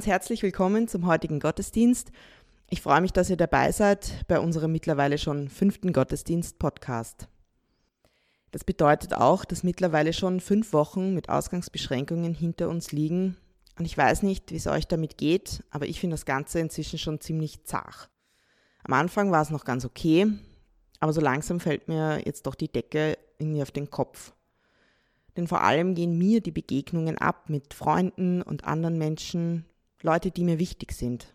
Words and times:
ganz 0.00 0.06
herzlich 0.06 0.42
willkommen 0.42 0.88
zum 0.88 1.04
heutigen 1.04 1.40
Gottesdienst. 1.40 2.10
Ich 2.70 2.80
freue 2.80 3.02
mich, 3.02 3.12
dass 3.12 3.28
ihr 3.28 3.36
dabei 3.36 3.70
seid 3.70 4.24
bei 4.28 4.40
unserem 4.40 4.72
mittlerweile 4.72 5.18
schon 5.18 5.50
fünften 5.50 5.92
Gottesdienst-Podcast. 5.92 7.28
Das 8.50 8.64
bedeutet 8.64 9.12
auch, 9.12 9.44
dass 9.44 9.62
mittlerweile 9.62 10.14
schon 10.14 10.40
fünf 10.40 10.72
Wochen 10.72 11.12
mit 11.12 11.28
Ausgangsbeschränkungen 11.28 12.32
hinter 12.32 12.70
uns 12.70 12.92
liegen. 12.92 13.36
Und 13.78 13.84
ich 13.84 13.98
weiß 13.98 14.22
nicht, 14.22 14.50
wie 14.52 14.56
es 14.56 14.66
euch 14.66 14.88
damit 14.88 15.18
geht, 15.18 15.62
aber 15.68 15.84
ich 15.84 16.00
finde 16.00 16.14
das 16.14 16.24
Ganze 16.24 16.60
inzwischen 16.60 16.98
schon 16.98 17.20
ziemlich 17.20 17.64
zart. 17.64 18.08
Am 18.84 18.94
Anfang 18.94 19.30
war 19.30 19.42
es 19.42 19.50
noch 19.50 19.66
ganz 19.66 19.84
okay, 19.84 20.28
aber 20.98 21.12
so 21.12 21.20
langsam 21.20 21.60
fällt 21.60 21.88
mir 21.88 22.22
jetzt 22.24 22.46
doch 22.46 22.54
die 22.54 22.72
Decke 22.72 23.18
irgendwie 23.38 23.60
auf 23.60 23.70
den 23.70 23.90
Kopf. 23.90 24.32
Denn 25.36 25.46
vor 25.46 25.60
allem 25.62 25.94
gehen 25.94 26.16
mir 26.16 26.40
die 26.40 26.52
Begegnungen 26.52 27.18
ab 27.18 27.50
mit 27.50 27.74
Freunden 27.74 28.40
und 28.40 28.64
anderen 28.64 28.96
Menschen, 28.96 29.66
Leute, 30.02 30.30
die 30.30 30.44
mir 30.44 30.58
wichtig 30.58 30.92
sind. 30.92 31.34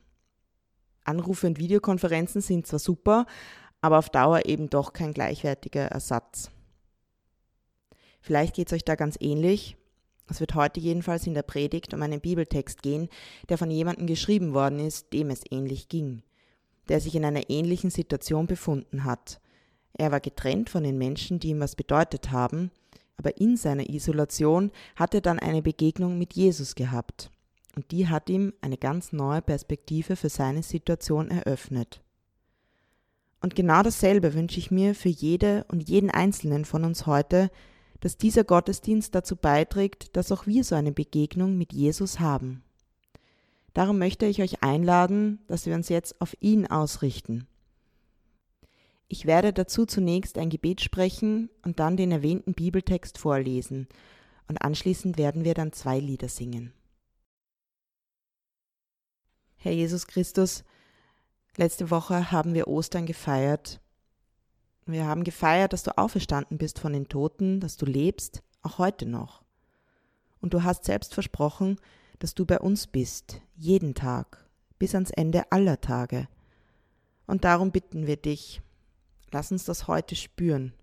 Anrufe 1.03 1.45
und 1.45 1.59
Videokonferenzen 1.59 2.41
sind 2.41 2.65
zwar 2.65 2.79
super, 2.79 3.25
aber 3.81 3.99
auf 3.99 4.09
Dauer 4.09 4.45
eben 4.45 4.69
doch 4.69 4.93
kein 4.93 5.13
gleichwertiger 5.13 5.85
Ersatz. 5.85 6.49
Vielleicht 8.21 8.55
geht 8.55 8.67
es 8.67 8.73
euch 8.73 8.83
da 8.83 8.95
ganz 8.95 9.17
ähnlich. 9.19 9.77
Es 10.27 10.39
wird 10.39 10.55
heute 10.55 10.79
jedenfalls 10.79 11.27
in 11.27 11.35
der 11.35 11.43
Predigt 11.43 11.93
um 11.93 12.01
einen 12.01 12.21
Bibeltext 12.21 12.81
gehen, 12.81 13.09
der 13.49 13.59
von 13.59 13.69
jemandem 13.69 14.07
geschrieben 14.07 14.55
worden 14.55 14.79
ist, 14.79 15.13
dem 15.13 15.29
es 15.29 15.43
ähnlich 15.51 15.87
ging, 15.87 16.23
der 16.89 16.99
sich 16.99 17.13
in 17.13 17.23
einer 17.23 17.51
ähnlichen 17.51 17.91
Situation 17.91 18.47
befunden 18.47 19.03
hat. 19.03 19.39
Er 19.93 20.11
war 20.11 20.19
getrennt 20.19 20.71
von 20.71 20.83
den 20.83 20.97
Menschen, 20.97 21.39
die 21.39 21.49
ihm 21.49 21.59
was 21.59 21.75
bedeutet 21.75 22.31
haben, 22.31 22.71
aber 23.17 23.37
in 23.37 23.57
seiner 23.57 23.87
Isolation 23.87 24.71
hat 24.95 25.13
er 25.13 25.21
dann 25.21 25.37
eine 25.37 25.61
Begegnung 25.61 26.17
mit 26.17 26.33
Jesus 26.33 26.73
gehabt. 26.73 27.29
Und 27.75 27.91
die 27.91 28.07
hat 28.07 28.29
ihm 28.29 28.53
eine 28.61 28.77
ganz 28.77 29.11
neue 29.11 29.41
Perspektive 29.41 30.15
für 30.15 30.29
seine 30.29 30.63
Situation 30.63 31.29
eröffnet. 31.29 32.01
Und 33.41 33.55
genau 33.55 33.83
dasselbe 33.83 34.33
wünsche 34.33 34.59
ich 34.59 34.71
mir 34.71 34.95
für 34.95 35.09
jede 35.09 35.65
und 35.67 35.87
jeden 35.89 36.09
Einzelnen 36.09 36.65
von 36.65 36.83
uns 36.83 37.05
heute, 37.05 37.51
dass 37.99 38.17
dieser 38.17 38.43
Gottesdienst 38.43 39.13
dazu 39.13 39.35
beiträgt, 39.35 40.15
dass 40.15 40.31
auch 40.31 40.47
wir 40.47 40.63
so 40.63 40.75
eine 40.75 40.91
Begegnung 40.91 41.57
mit 41.57 41.73
Jesus 41.73 42.19
haben. 42.19 42.63
Darum 43.73 43.99
möchte 43.99 44.25
ich 44.25 44.41
euch 44.41 44.63
einladen, 44.63 45.39
dass 45.47 45.65
wir 45.65 45.75
uns 45.75 45.89
jetzt 45.89 46.21
auf 46.21 46.35
ihn 46.39 46.65
ausrichten 46.65 47.47
ich 49.07 49.25
werde 49.25 49.53
dazu 49.53 49.85
zunächst 49.85 50.37
ein 50.37 50.49
Gebet 50.49 50.81
sprechen 50.81 51.49
und 51.63 51.79
dann 51.79 51.97
den 51.97 52.11
erwähnten 52.11 52.53
Bibeltext 52.53 53.17
vorlesen, 53.17 53.87
und 54.47 54.59
anschließend 54.59 55.17
werden 55.17 55.43
wir 55.43 55.55
dann 55.55 55.71
zwei 55.71 55.99
Lieder 55.99 56.27
singen. 56.27 56.71
Herr 59.65 59.73
Jesus 59.73 60.05
Christus, 60.05 60.63
letzte 61.57 61.89
Woche 61.89 62.31
haben 62.31 62.53
wir 62.53 62.67
Ostern 62.67 63.07
gefeiert. 63.07 63.81
Wir 64.85 65.07
haben 65.07 65.23
gefeiert, 65.23 65.73
dass 65.73 65.81
du 65.81 65.97
auferstanden 65.97 66.59
bist 66.59 66.77
von 66.77 66.93
den 66.93 67.07
Toten, 67.07 67.59
dass 67.61 67.75
du 67.75 67.87
lebst, 67.87 68.43
auch 68.61 68.77
heute 68.77 69.07
noch. 69.07 69.43
Und 70.39 70.53
du 70.53 70.61
hast 70.61 70.83
selbst 70.83 71.15
versprochen, 71.15 71.79
dass 72.19 72.35
du 72.35 72.45
bei 72.45 72.59
uns 72.59 72.85
bist, 72.85 73.41
jeden 73.55 73.95
Tag, 73.95 74.47
bis 74.77 74.93
ans 74.93 75.09
Ende 75.09 75.51
aller 75.51 75.81
Tage. 75.81 76.27
Und 77.25 77.43
darum 77.43 77.71
bitten 77.71 78.05
wir 78.05 78.17
dich, 78.17 78.61
Lass 79.31 79.51
uns 79.51 79.65
das 79.65 79.87
heute 79.87 80.15
spüren. 80.15 80.73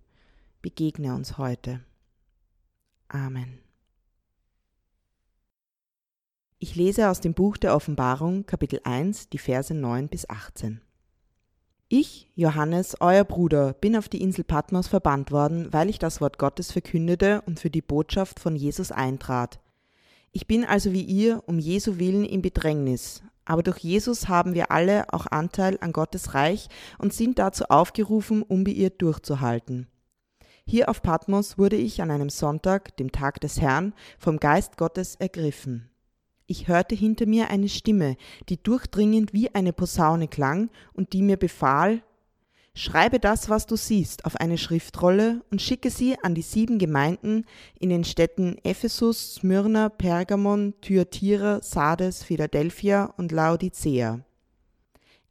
Begegne 0.61 1.15
uns 1.15 1.39
heute. 1.39 1.85
Amen. 3.07 3.62
Ich 6.63 6.77
lese 6.77 7.11
aus 7.11 7.19
dem 7.19 7.35
Buch 7.35 7.57
der 7.57 7.75
Offenbarung 7.75 8.47
Kapitel 8.47 8.79
1 8.85 9.31
die 9.31 9.39
Verse 9.39 9.75
9 9.75 10.07
bis 10.07 10.31
18. 10.31 10.81
Ich, 11.89 12.29
Johannes, 12.37 12.99
euer 13.01 13.25
Bruder, 13.25 13.73
bin 13.73 13.97
auf 13.97 14.09
die 14.09 14.23
Insel 14.23 14.45
Patmos 14.45 14.87
verbannt 14.87 15.33
worden, 15.33 15.73
weil 15.73 15.91
ich 15.91 15.99
das 15.99 16.21
Wort 16.21 16.39
Gottes 16.39 16.71
verkündete 16.71 17.43
und 17.47 17.59
für 17.59 17.69
die 17.69 17.83
Botschaft 17.83 18.39
von 18.39 18.55
Jesus 18.55 18.93
eintrat. 18.93 19.59
Ich 20.31 20.47
bin 20.47 20.65
also 20.65 20.93
wie 20.93 21.03
ihr 21.03 21.43
um 21.47 21.59
Jesu 21.59 21.99
willen 21.99 22.25
in 22.25 22.43
Bedrängnis, 22.43 23.25
aber 23.45 23.65
durch 23.65 23.79
Jesus 23.79 24.29
haben 24.29 24.55
wir 24.55 24.71
alle 24.71 25.13
auch 25.13 25.27
Anteil 25.27 25.79
an 25.81 25.93
Gottes 25.93 26.33
Reich 26.33 26.69
und 26.97 27.13
sind 27.13 27.41
dazu 27.41 27.65
aufgerufen, 27.71 28.41
unbeirrt 28.45 29.03
durchzuhalten. 29.03 29.89
Hier 30.65 30.89
auf 30.89 31.03
Patmos 31.03 31.59
wurde 31.59 31.75
ich 31.75 32.01
an 32.03 32.13
einem 32.13 32.31
Sonntag, 32.31 32.97
dem 32.99 33.11
Tag 33.11 33.41
des 33.41 33.61
Herrn, 33.61 33.95
vom 34.17 34.39
Geist 34.39 34.77
Gottes 34.77 35.17
ergriffen. 35.17 35.89
Ich 36.53 36.69
hörte 36.69 36.95
hinter 36.95 37.25
mir 37.25 37.49
eine 37.49 37.71
Stimme, 37.71 38.19
die 38.51 38.63
durchdringend 38.63 39.33
wie 39.33 39.55
eine 39.55 39.73
Posaune 39.73 40.29
klang 40.29 40.69
und 40.93 41.15
die 41.15 41.23
mir 41.23 41.39
befahl, 41.39 42.03
Schreibe 42.75 43.19
das, 43.19 43.49
was 43.49 43.65
du 43.65 43.75
siehst, 43.77 44.27
auf 44.27 44.37
eine 44.37 44.59
Schriftrolle 44.59 45.43
und 45.51 45.63
schicke 45.63 45.89
sie 45.89 46.15
an 46.23 46.35
die 46.35 46.43
sieben 46.43 46.79
Gemeinden 46.79 47.47
in 47.81 47.89
den 47.89 48.05
Städten 48.05 48.59
Ephesus, 48.65 49.37
Smyrna, 49.37 49.89
Pergamon, 49.89 50.75
Thyatira, 50.83 51.63
Sardes, 51.63 52.23
Philadelphia 52.23 53.15
und 53.17 53.33
Laodicea. 53.33 54.21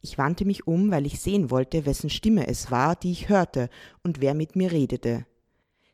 Ich 0.00 0.18
wandte 0.18 0.44
mich 0.44 0.66
um, 0.66 0.90
weil 0.90 1.06
ich 1.06 1.20
sehen 1.20 1.50
wollte, 1.50 1.86
wessen 1.86 2.10
Stimme 2.10 2.48
es 2.48 2.72
war, 2.72 2.96
die 2.96 3.12
ich 3.12 3.28
hörte 3.28 3.70
und 4.02 4.20
wer 4.20 4.34
mit 4.34 4.56
mir 4.56 4.72
redete. 4.72 5.24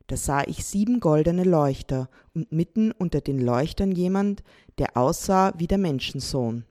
Da 0.08 0.16
sah 0.16 0.42
ich 0.42 0.64
sieben 0.64 1.00
goldene 1.00 1.44
Leuchter 1.44 2.08
und 2.34 2.50
mitten 2.50 2.92
unter 2.92 3.20
den 3.20 3.38
Leuchtern 3.38 3.92
jemand, 3.92 4.42
der 4.78 4.96
aussah 4.96 5.52
wie 5.58 5.66
der 5.66 5.76
Menschensohn. 5.76 6.64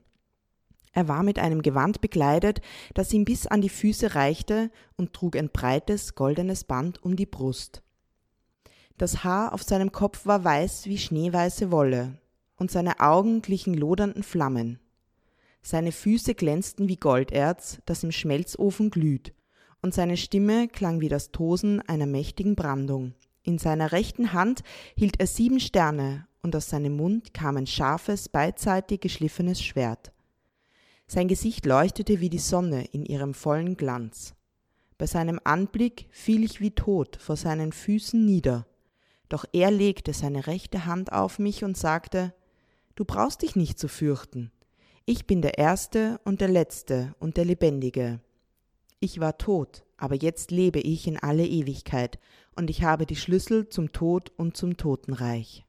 Er 0.92 1.06
war 1.06 1.22
mit 1.22 1.38
einem 1.38 1.62
Gewand 1.62 2.00
bekleidet, 2.00 2.60
das 2.94 3.12
ihm 3.12 3.24
bis 3.24 3.46
an 3.46 3.60
die 3.60 3.68
Füße 3.68 4.16
reichte 4.16 4.72
und 4.96 5.12
trug 5.12 5.36
ein 5.36 5.50
breites, 5.50 6.16
goldenes 6.16 6.64
Band 6.64 7.00
um 7.04 7.14
die 7.14 7.26
Brust. 7.26 7.82
Das 8.96 9.22
Haar 9.22 9.52
auf 9.52 9.62
seinem 9.62 9.92
Kopf 9.92 10.26
war 10.26 10.42
weiß 10.42 10.86
wie 10.86 10.98
schneeweiße 10.98 11.70
Wolle, 11.70 12.18
und 12.56 12.72
seine 12.72 12.98
Augen 12.98 13.40
glichen 13.42 13.74
lodernden 13.74 14.24
Flammen. 14.24 14.80
Seine 15.62 15.92
Füße 15.92 16.34
glänzten 16.34 16.88
wie 16.88 16.96
Golderz, 16.96 17.78
das 17.86 18.02
im 18.02 18.10
Schmelzofen 18.10 18.90
glüht, 18.90 19.32
und 19.80 19.94
seine 19.94 20.16
Stimme 20.16 20.66
klang 20.66 21.00
wie 21.00 21.08
das 21.08 21.30
Tosen 21.30 21.80
einer 21.82 22.06
mächtigen 22.06 22.56
Brandung. 22.56 23.14
In 23.48 23.56
seiner 23.56 23.92
rechten 23.92 24.34
Hand 24.34 24.62
hielt 24.94 25.20
er 25.20 25.26
sieben 25.26 25.58
Sterne, 25.58 26.26
und 26.42 26.54
aus 26.54 26.68
seinem 26.68 26.98
Mund 26.98 27.32
kam 27.32 27.56
ein 27.56 27.66
scharfes, 27.66 28.28
beidseitig 28.28 29.00
geschliffenes 29.00 29.62
Schwert. 29.62 30.12
Sein 31.06 31.28
Gesicht 31.28 31.64
leuchtete 31.64 32.20
wie 32.20 32.28
die 32.28 32.40
Sonne 32.40 32.84
in 32.92 33.06
ihrem 33.06 33.32
vollen 33.32 33.78
Glanz. 33.78 34.34
Bei 34.98 35.06
seinem 35.06 35.40
Anblick 35.44 36.08
fiel 36.10 36.44
ich 36.44 36.60
wie 36.60 36.72
tot 36.72 37.16
vor 37.16 37.36
seinen 37.36 37.72
Füßen 37.72 38.22
nieder, 38.22 38.66
doch 39.30 39.46
er 39.54 39.70
legte 39.70 40.12
seine 40.12 40.46
rechte 40.46 40.84
Hand 40.84 41.12
auf 41.12 41.38
mich 41.38 41.64
und 41.64 41.74
sagte 41.74 42.34
Du 42.96 43.06
brauchst 43.06 43.40
dich 43.40 43.56
nicht 43.56 43.78
zu 43.78 43.88
fürchten. 43.88 44.52
Ich 45.06 45.26
bin 45.26 45.40
der 45.40 45.56
Erste 45.56 46.20
und 46.22 46.42
der 46.42 46.48
Letzte 46.48 47.14
und 47.18 47.38
der 47.38 47.46
Lebendige. 47.46 48.20
Ich 49.00 49.20
war 49.20 49.38
tot, 49.38 49.84
aber 49.96 50.16
jetzt 50.16 50.50
lebe 50.50 50.80
ich 50.80 51.06
in 51.06 51.18
alle 51.18 51.46
Ewigkeit, 51.46 52.18
und 52.56 52.68
ich 52.68 52.82
habe 52.82 53.06
die 53.06 53.16
Schlüssel 53.16 53.68
zum 53.68 53.92
Tod 53.92 54.32
und 54.36 54.56
zum 54.56 54.76
Totenreich. 54.76 55.64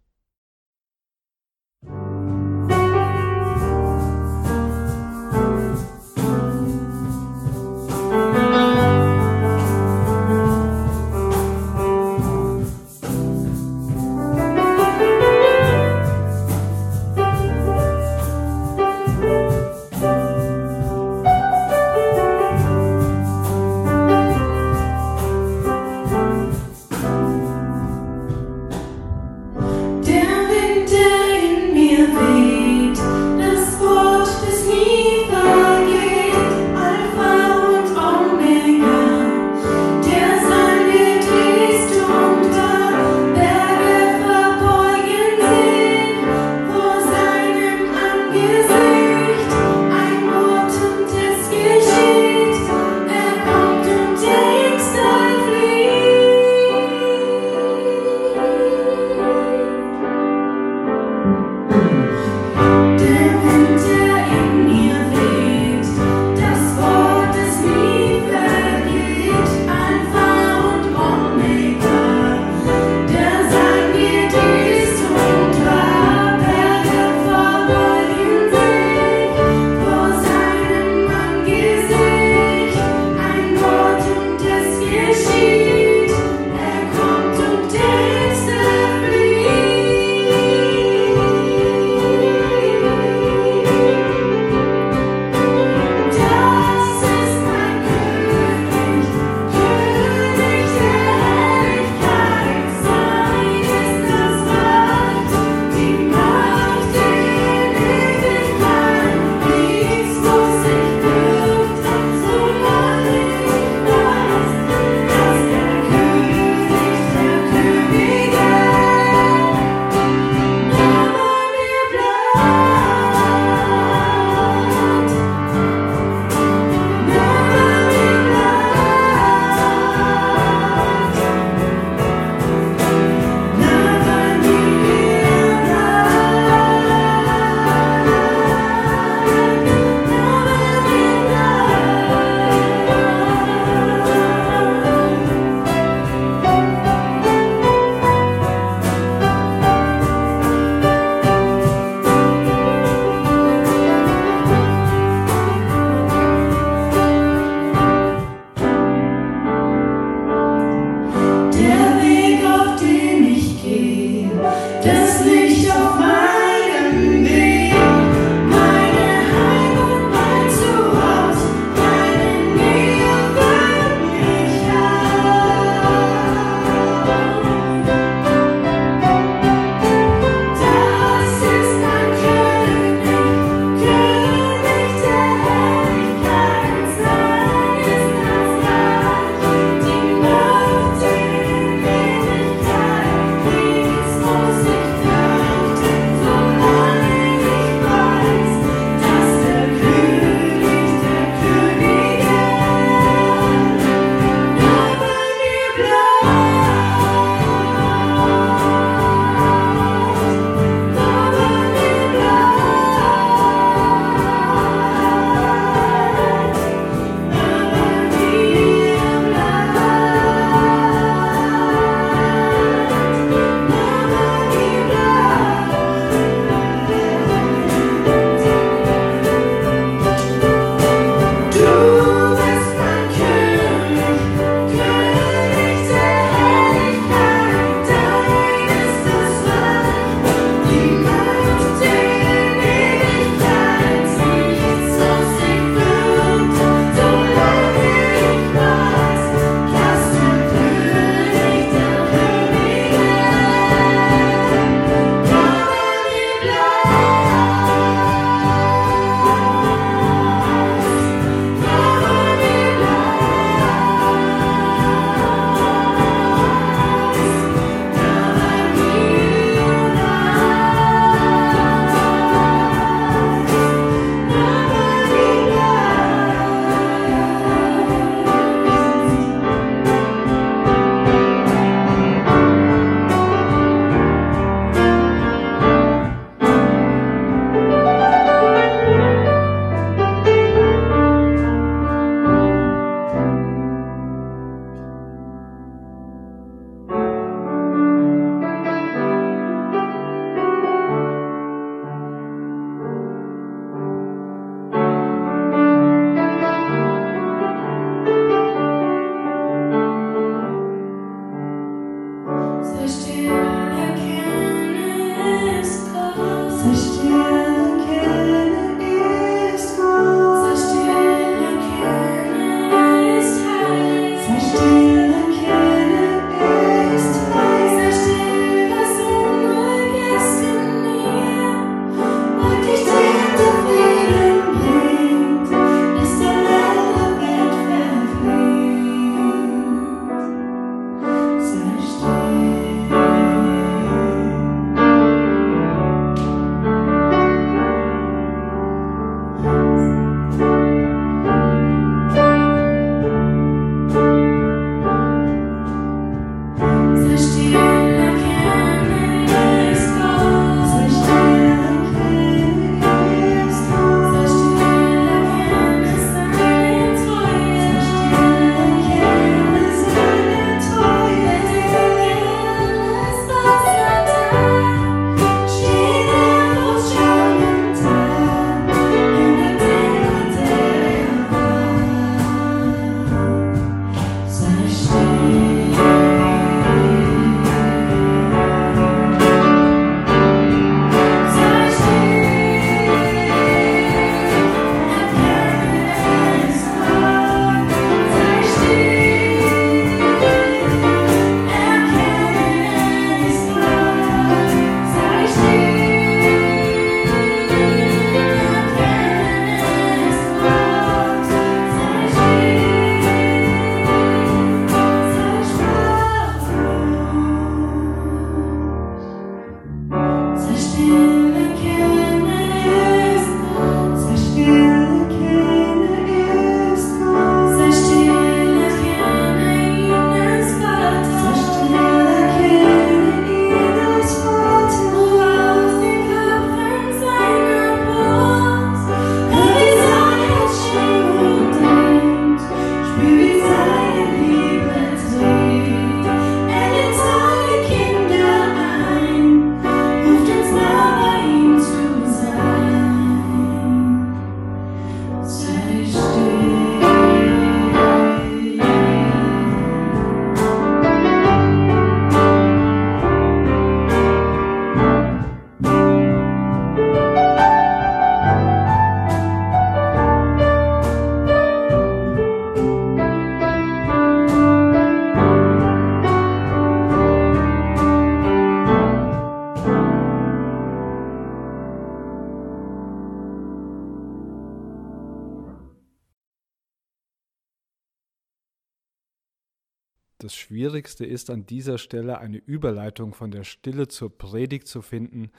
Das 490.29 490.35
Schwierigste 490.35 491.07
ist 491.07 491.31
an 491.31 491.47
dieser 491.47 491.79
Stelle 491.79 492.19
eine 492.19 492.37
Überleitung 492.37 493.15
von 493.15 493.31
der 493.31 493.43
Stille 493.43 493.87
zur 493.87 494.15
Predigt 494.15 494.67
zu 494.67 494.83
finden, 494.83 495.31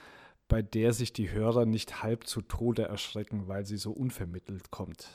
bei 0.49 0.63
der 0.63 0.93
sich 0.93 1.13
die 1.13 1.31
Hörer 1.31 1.65
nicht 1.65 2.03
halb 2.03 2.27
zu 2.27 2.43
Tode 2.43 2.89
erschrecken, 2.89 3.47
weil 3.47 3.65
sie 3.65 3.77
so 3.77 3.93
unvermittelt 3.93 4.73
kommt. 4.73 5.07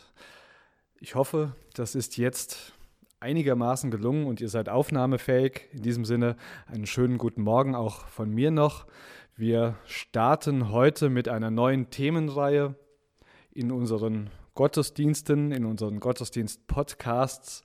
Ich 1.02 1.16
hoffe, 1.16 1.58
das 1.74 1.94
ist 1.94 2.16
jetzt 2.16 2.72
einigermaßen 3.20 3.92
gelungen 3.92 4.28
und 4.28 4.40
ihr 4.40 4.48
seid 4.48 4.70
aufnahmefähig. 4.70 5.68
In 5.74 5.82
diesem 5.82 6.06
Sinne 6.06 6.38
einen 6.68 6.86
schönen 6.86 7.18
guten 7.18 7.42
Morgen 7.42 7.76
auch 7.76 8.08
von 8.08 8.30
mir 8.30 8.52
noch. 8.52 8.88
Wir 9.36 9.76
starten 9.84 10.72
heute 10.72 11.10
mit 11.10 11.28
einer 11.28 11.52
neuen 11.52 11.90
Themenreihe 11.90 12.76
in 13.52 13.74
unseren 13.74 14.30
Gottesdiensten, 14.56 15.52
in 15.52 15.66
unseren 15.66 16.00
Gottesdienst-Podcasts. 16.00 17.64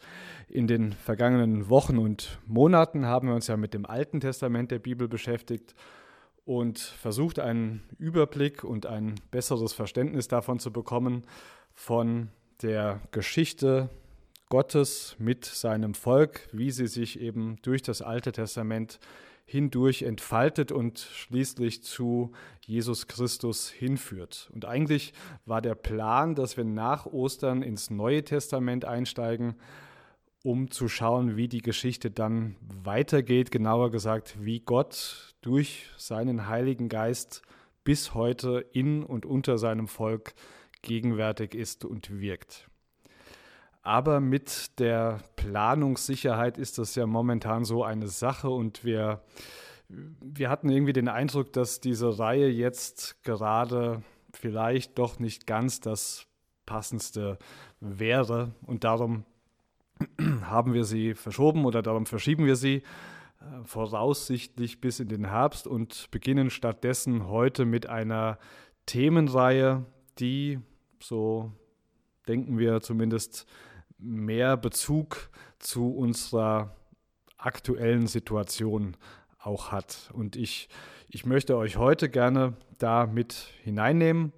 In 0.49 0.67
den 0.67 0.93
vergangenen 0.93 1.69
Wochen 1.69 1.99
und 1.99 2.41
Monaten 2.47 3.07
haben 3.07 3.29
wir 3.29 3.35
uns 3.37 3.47
ja 3.47 3.57
mit 3.57 3.75
dem 3.75 3.87
Alten 3.87 4.21
Testament 4.21 4.73
der 4.73 4.81
Bibel 4.81 5.09
beschäftigt 5.09 5.75
und 6.45 6.81
versucht, 6.81 7.39
einen 7.39 7.83
Überblick 7.99 8.65
und 8.65 8.87
ein 8.87 9.15
besseres 9.31 9.73
Verständnis 9.73 10.27
davon 10.27 10.59
zu 10.59 10.73
bekommen, 10.73 11.23
von 11.73 12.31
der 12.61 13.01
Geschichte 13.13 13.89
Gottes 14.49 15.15
mit 15.21 15.45
seinem 15.45 15.95
Volk, 15.95 16.49
wie 16.53 16.73
sie 16.73 16.89
sich 16.89 17.21
eben 17.21 17.59
durch 17.63 17.83
das 17.83 18.03
Alte 18.03 18.33
Testament 18.33 18.99
hindurch 19.51 20.03
entfaltet 20.03 20.71
und 20.71 21.01
schließlich 21.01 21.83
zu 21.83 22.31
Jesus 22.61 23.09
Christus 23.09 23.69
hinführt. 23.69 24.49
Und 24.55 24.65
eigentlich 24.65 25.13
war 25.45 25.61
der 25.61 25.75
Plan, 25.75 26.37
dass 26.37 26.57
wir 26.57 26.63
nach 26.63 27.05
Ostern 27.07 27.63
ins 27.63 27.91
Neue 27.91 28.23
Testament 28.23 28.85
einsteigen, 28.85 29.57
um 30.45 30.71
zu 30.71 30.87
schauen, 30.87 31.37
wie 31.37 31.49
die 31.49 31.63
Geschichte 31.63 32.13
dann 32.13 32.55
weitergeht, 32.85 33.51
genauer 33.51 33.91
gesagt, 33.91 34.37
wie 34.41 34.61
Gott 34.61 35.35
durch 35.43 35.91
seinen 35.97 36.47
Heiligen 36.47 36.89
Geist 36.89 37.43
bis 37.83 38.15
heute 38.15 38.65
in 38.73 39.03
und 39.03 39.27
unter 39.27 39.59
seinem 39.59 39.89
Volk 39.89 40.35
gegenwärtig 40.83 41.57
ist 41.57 41.85
und 41.85 42.21
wirkt. 42.21 42.70
Aber 43.83 44.21
mit 44.21 44.79
der 44.79 45.21
Planungssicherheit 45.37 46.59
ist 46.59 46.79
das 46.79 46.95
ja 46.95 47.07
momentan 47.07 47.65
so 47.65 47.83
eine 47.83 48.09
Sache 48.09 48.51
und 48.51 48.85
wir, 48.85 49.23
wir 49.89 50.51
hatten 50.51 50.69
irgendwie 50.69 50.93
den 50.93 51.09
Eindruck, 51.09 51.53
dass 51.53 51.81
diese 51.81 52.19
Reihe 52.19 52.49
jetzt 52.49 53.23
gerade 53.25 54.03
vielleicht 54.33 54.99
doch 54.99 55.19
nicht 55.19 55.47
ganz 55.47 55.81
das 55.81 56.27
Passendste 56.67 57.39
wäre 57.81 58.55
und 58.67 58.85
darum 58.85 59.25
haben 60.43 60.75
wir 60.75 60.85
sie 60.85 61.15
verschoben 61.15 61.65
oder 61.65 61.83
darum 61.83 62.07
verschieben 62.07 62.47
wir 62.47 62.57
sie 62.57 62.77
äh, 63.41 63.65
voraussichtlich 63.65 64.81
bis 64.81 65.01
in 65.01 65.09
den 65.09 65.27
Herbst 65.27 65.67
und 65.67 66.11
beginnen 66.11 66.51
stattdessen 66.51 67.29
heute 67.29 67.65
mit 67.65 67.87
einer 67.87 68.39
Themenreihe, 68.87 69.85
die, 70.19 70.61
so 71.01 71.53
denken 72.29 72.59
wir 72.59 72.81
zumindest, 72.81 73.47
mehr 74.01 74.57
Bezug 74.57 75.31
zu 75.59 75.95
unserer 75.95 76.75
aktuellen 77.37 78.07
Situation 78.07 78.97
auch 79.39 79.73
hat. 79.73 80.11
Und 80.13 80.37
ich, 80.37 80.69
ich 81.09 81.25
möchte 81.25 81.57
euch 81.57 81.77
heute 81.77 82.09
gerne 82.09 82.55
da 82.79 83.07
mit 83.07 83.33
hineinnehmen, 83.63 84.33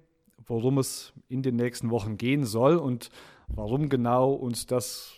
worum 0.45 0.77
es 0.77 1.13
in 1.27 1.43
den 1.43 1.55
nächsten 1.55 1.89
Wochen 1.89 2.17
gehen 2.17 2.45
soll 2.45 2.77
und 2.77 3.09
warum 3.47 3.89
genau 3.89 4.31
uns 4.31 4.65
das 4.65 5.13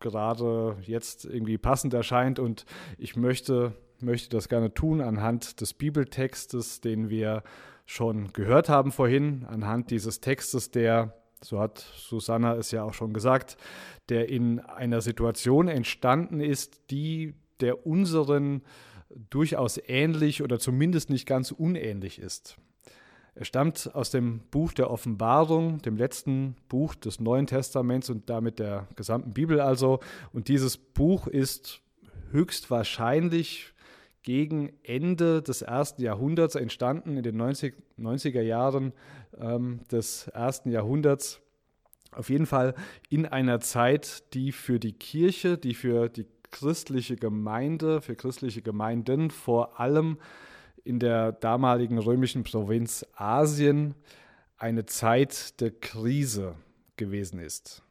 gerade 0.00 0.76
jetzt 0.82 1.24
irgendwie 1.24 1.58
passend 1.58 1.94
erscheint. 1.94 2.38
Und 2.38 2.66
ich 2.98 3.16
möchte, 3.16 3.74
möchte 4.00 4.28
das 4.30 4.48
gerne 4.48 4.74
tun 4.74 5.00
anhand 5.00 5.60
des 5.60 5.74
Bibeltextes, 5.74 6.80
den 6.80 7.08
wir 7.08 7.42
schon 7.86 8.32
gehört 8.32 8.68
haben 8.68 8.90
vorhin, 8.90 9.46
anhand 9.48 9.90
dieses 9.90 10.20
Textes, 10.20 10.70
der 10.70 11.14
so 11.46 11.60
hat 11.60 11.78
Susanna 11.78 12.54
es 12.54 12.70
ja 12.70 12.82
auch 12.82 12.94
schon 12.94 13.12
gesagt, 13.12 13.56
der 14.08 14.28
in 14.28 14.60
einer 14.60 15.00
Situation 15.00 15.68
entstanden 15.68 16.40
ist, 16.40 16.90
die 16.90 17.34
der 17.60 17.86
unseren 17.86 18.62
durchaus 19.30 19.80
ähnlich 19.86 20.42
oder 20.42 20.58
zumindest 20.58 21.10
nicht 21.10 21.26
ganz 21.26 21.52
unähnlich 21.52 22.18
ist. 22.18 22.56
Er 23.34 23.44
stammt 23.44 23.94
aus 23.94 24.10
dem 24.10 24.40
Buch 24.50 24.72
der 24.72 24.90
Offenbarung, 24.90 25.78
dem 25.82 25.96
letzten 25.96 26.56
Buch 26.68 26.94
des 26.94 27.20
Neuen 27.20 27.46
Testaments 27.46 28.08
und 28.10 28.28
damit 28.30 28.58
der 28.58 28.88
gesamten 28.96 29.32
Bibel 29.32 29.60
also. 29.60 30.00
Und 30.32 30.48
dieses 30.48 30.78
Buch 30.78 31.26
ist 31.26 31.82
höchstwahrscheinlich 32.30 33.74
gegen 34.26 34.72
Ende 34.82 35.40
des 35.40 35.62
ersten 35.62 36.02
Jahrhunderts 36.02 36.56
entstanden, 36.56 37.16
in 37.16 37.22
den 37.22 37.36
90, 37.36 37.74
90er 37.96 38.42
Jahren 38.42 38.92
ähm, 39.38 39.80
des 39.92 40.26
ersten 40.26 40.72
Jahrhunderts. 40.72 41.40
Auf 42.10 42.28
jeden 42.28 42.46
Fall 42.46 42.74
in 43.08 43.24
einer 43.24 43.60
Zeit, 43.60 44.34
die 44.34 44.50
für 44.50 44.80
die 44.80 44.94
Kirche, 44.94 45.56
die 45.56 45.74
für 45.74 46.08
die 46.08 46.26
christliche 46.50 47.14
Gemeinde, 47.14 48.00
für 48.00 48.16
christliche 48.16 48.62
Gemeinden 48.62 49.30
vor 49.30 49.78
allem 49.78 50.18
in 50.82 50.98
der 50.98 51.30
damaligen 51.30 51.98
römischen 51.98 52.42
Provinz 52.42 53.06
Asien 53.14 53.94
eine 54.58 54.86
Zeit 54.86 55.60
der 55.60 55.70
Krise 55.70 56.56
gewesen 56.96 57.38
ist. 57.38 57.84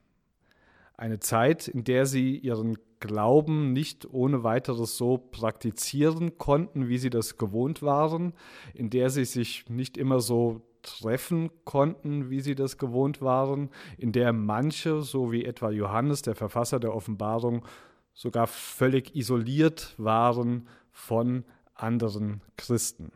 Eine 0.98 1.20
Zeit, 1.20 1.70
in 1.70 1.86
der 1.86 2.06
sie 2.06 2.38
ihren 2.38 2.78
Glauben 3.06 3.74
nicht 3.74 4.08
ohne 4.12 4.44
weiteres 4.44 4.98
so 4.98 5.18
praktizieren 5.18 6.38
konnten, 6.38 6.88
wie 6.88 6.98
sie 6.98 7.10
das 7.10 7.38
gewohnt 7.38 7.82
waren, 7.82 8.34
in 8.74 8.90
der 8.90 9.10
sie 9.10 9.26
sich 9.26 9.70
nicht 9.70 9.98
immer 9.98 10.20
so 10.20 10.62
treffen 10.82 11.50
konnten, 11.64 12.30
wie 12.30 12.42
sie 12.42 12.56
das 12.56 12.78
gewohnt 12.78 13.22
waren, 13.22 13.70
in 13.98 14.12
der 14.12 14.34
manche, 14.34 15.02
so 15.02 15.32
wie 15.32 15.46
etwa 15.46 15.72
Johannes, 15.72 16.22
der 16.22 16.36
Verfasser 16.36 16.80
der 16.80 16.94
Offenbarung, 16.94 17.66
sogar 18.14 18.48
völlig 18.48 19.16
isoliert 19.16 19.96
waren 19.98 20.68
von 20.92 21.44
anderen 21.74 22.42
Christen. 22.56 23.12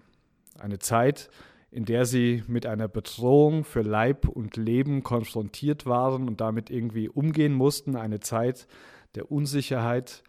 Eine 0.57 0.79
Zeit, 0.79 1.29
in 1.71 1.85
der 1.85 2.05
sie 2.05 2.43
mit 2.47 2.65
einer 2.65 2.87
Bedrohung 2.87 3.63
für 3.63 3.81
Leib 3.81 4.27
und 4.27 4.57
Leben 4.57 5.03
konfrontiert 5.03 5.85
waren 5.85 6.27
und 6.27 6.41
damit 6.41 6.69
irgendwie 6.69 7.07
umgehen 7.07 7.53
mussten, 7.53 7.95
eine 7.95 8.19
Zeit, 8.19 8.67
der 9.15 9.31
Unsicherheit, 9.31 10.23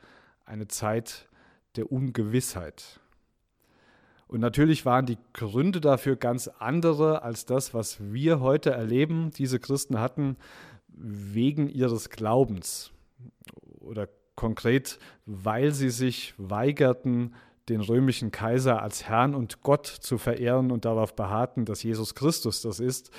eine 0.44 0.68
Zeit 0.68 1.28
der 1.76 1.92
Ungewissheit. 1.92 3.00
Und 4.26 4.40
natürlich 4.40 4.86
waren 4.86 5.06
die 5.06 5.18
Gründe 5.32 5.80
dafür 5.80 6.16
ganz 6.16 6.48
andere 6.58 7.22
als 7.22 7.46
das, 7.46 7.74
was 7.74 7.98
wir 8.12 8.40
heute 8.40 8.70
erleben. 8.70 9.30
Diese 9.32 9.58
Christen 9.58 9.98
hatten 9.98 10.36
wegen 10.88 11.68
ihres 11.68 12.10
Glaubens 12.10 12.92
oder 13.80 14.08
konkret, 14.36 14.98
weil 15.26 15.72
sie 15.72 15.90
sich 15.90 16.34
weigerten, 16.38 17.34
den 17.68 17.80
römischen 17.80 18.30
Kaiser 18.30 18.82
als 18.82 19.04
Herrn 19.04 19.34
und 19.34 19.62
Gott 19.62 19.86
zu 19.86 20.18
verehren 20.18 20.70
und 20.70 20.84
darauf 20.84 21.14
beharrten, 21.14 21.64
dass 21.64 21.82
Jesus 21.82 22.14
Christus 22.14 22.62
das 22.62 22.80
ist, 22.80 23.10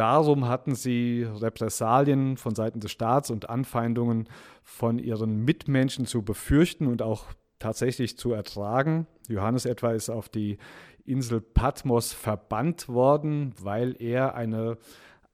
Darum 0.00 0.48
hatten 0.48 0.74
sie 0.74 1.26
Repressalien 1.30 2.38
von 2.38 2.54
Seiten 2.54 2.80
des 2.80 2.90
Staats 2.90 3.30
und 3.30 3.50
Anfeindungen 3.50 4.30
von 4.62 4.98
ihren 4.98 5.44
Mitmenschen 5.44 6.06
zu 6.06 6.22
befürchten 6.22 6.86
und 6.86 7.02
auch 7.02 7.26
tatsächlich 7.58 8.16
zu 8.16 8.32
ertragen. 8.32 9.06
Johannes 9.28 9.66
etwa 9.66 9.92
ist 9.92 10.08
auf 10.08 10.30
die 10.30 10.56
Insel 11.04 11.42
Patmos 11.42 12.14
verbannt 12.14 12.88
worden, 12.88 13.52
weil 13.60 13.94
er 13.98 14.34
eine 14.34 14.78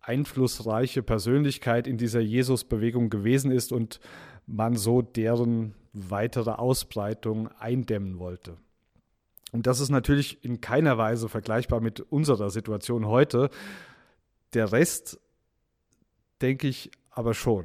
einflussreiche 0.01 1.05
Persönlichkeit 1.05 1.87
in 1.87 1.97
dieser 1.97 2.19
Jesus-Bewegung 2.19 3.09
gewesen 3.09 3.53
ist 3.53 3.71
und 3.71 4.01
man 4.49 4.75
so 4.75 5.01
deren 5.01 5.77
weitere 5.93 6.51
Ausbreitung 6.51 7.51
eindämmen 7.61 8.19
wollte. 8.19 8.57
Und 9.53 9.69
das 9.69 9.79
ist 9.79 9.91
natürlich 9.91 10.45
in 10.45 10.61
keiner 10.61 10.99
Weise 10.99 11.29
vergleichbar 11.29 11.81
mit 11.81 12.01
unserer 12.01 12.51
Situation 12.51 13.07
heute. 13.07 13.49
Der 14.55 14.73
Rest, 14.73 15.19
denke 16.41 16.69
ich, 16.69 16.91
aber 17.11 17.35
schon. 17.35 17.65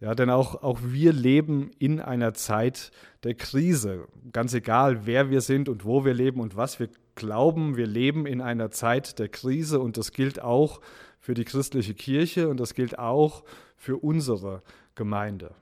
Ja, 0.00 0.14
denn 0.14 0.30
auch, 0.30 0.62
auch 0.62 0.78
wir 0.82 1.12
leben 1.12 1.70
in 1.78 2.00
einer 2.00 2.32
Zeit 2.32 2.92
der 3.24 3.34
Krise. 3.34 4.06
Ganz 4.32 4.54
egal, 4.54 5.06
wer 5.06 5.28
wir 5.30 5.40
sind 5.40 5.68
und 5.68 5.84
wo 5.84 6.04
wir 6.04 6.14
leben 6.14 6.40
und 6.40 6.56
was 6.56 6.78
wir 6.78 6.88
glauben, 7.16 7.76
wir 7.76 7.86
leben 7.86 8.24
in 8.24 8.40
einer 8.40 8.70
Zeit 8.70 9.18
der 9.18 9.28
Krise 9.28 9.80
und 9.80 9.96
das 9.96 10.12
gilt 10.12 10.40
auch 10.40 10.80
für 11.18 11.34
die 11.34 11.44
christliche 11.44 11.94
Kirche 11.94 12.48
und 12.48 12.60
das 12.60 12.74
gilt 12.74 12.98
auch 12.98 13.42
für 13.76 13.96
unsere 13.96 14.62
Gemeinde. 14.94 15.54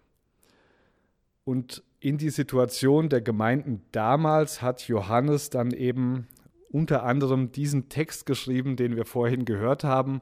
Und 1.44 1.82
in 2.00 2.18
die 2.18 2.30
Situation 2.30 3.08
der 3.08 3.22
Gemeinden 3.22 3.82
damals 3.90 4.60
hat 4.60 4.86
Johannes 4.86 5.48
dann 5.48 5.70
eben 5.70 6.28
unter 6.76 7.04
anderem 7.04 7.52
diesen 7.52 7.88
Text 7.88 8.26
geschrieben, 8.26 8.76
den 8.76 8.96
wir 8.96 9.06
vorhin 9.06 9.46
gehört 9.46 9.82
haben, 9.82 10.20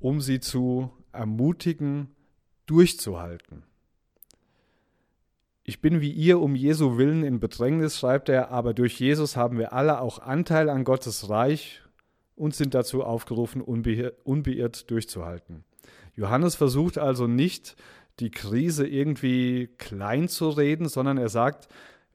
um 0.00 0.20
sie 0.20 0.38
zu 0.38 0.90
ermutigen, 1.12 2.14
durchzuhalten. 2.66 3.62
Ich 5.64 5.80
bin 5.80 6.02
wie 6.02 6.10
ihr 6.10 6.40
um 6.40 6.54
Jesu 6.54 6.98
Willen 6.98 7.24
in 7.24 7.40
Bedrängnis, 7.40 7.98
schreibt 7.98 8.28
er, 8.28 8.50
aber 8.50 8.74
durch 8.74 9.00
Jesus 9.00 9.34
haben 9.34 9.56
wir 9.56 9.72
alle 9.72 10.02
auch 10.02 10.18
Anteil 10.18 10.68
an 10.68 10.84
Gottes 10.84 11.30
Reich 11.30 11.80
und 12.36 12.54
sind 12.54 12.74
dazu 12.74 13.02
aufgerufen, 13.02 13.62
unbeirrt 13.62 14.90
durchzuhalten. 14.90 15.64
Johannes 16.14 16.54
versucht 16.54 16.98
also 16.98 17.26
nicht, 17.26 17.76
die 18.20 18.30
Krise 18.30 18.86
irgendwie 18.86 19.70
klein 19.78 20.28
zu 20.28 20.50
reden, 20.50 20.86
sondern 20.86 21.16
er 21.16 21.30
sagt, 21.30 21.68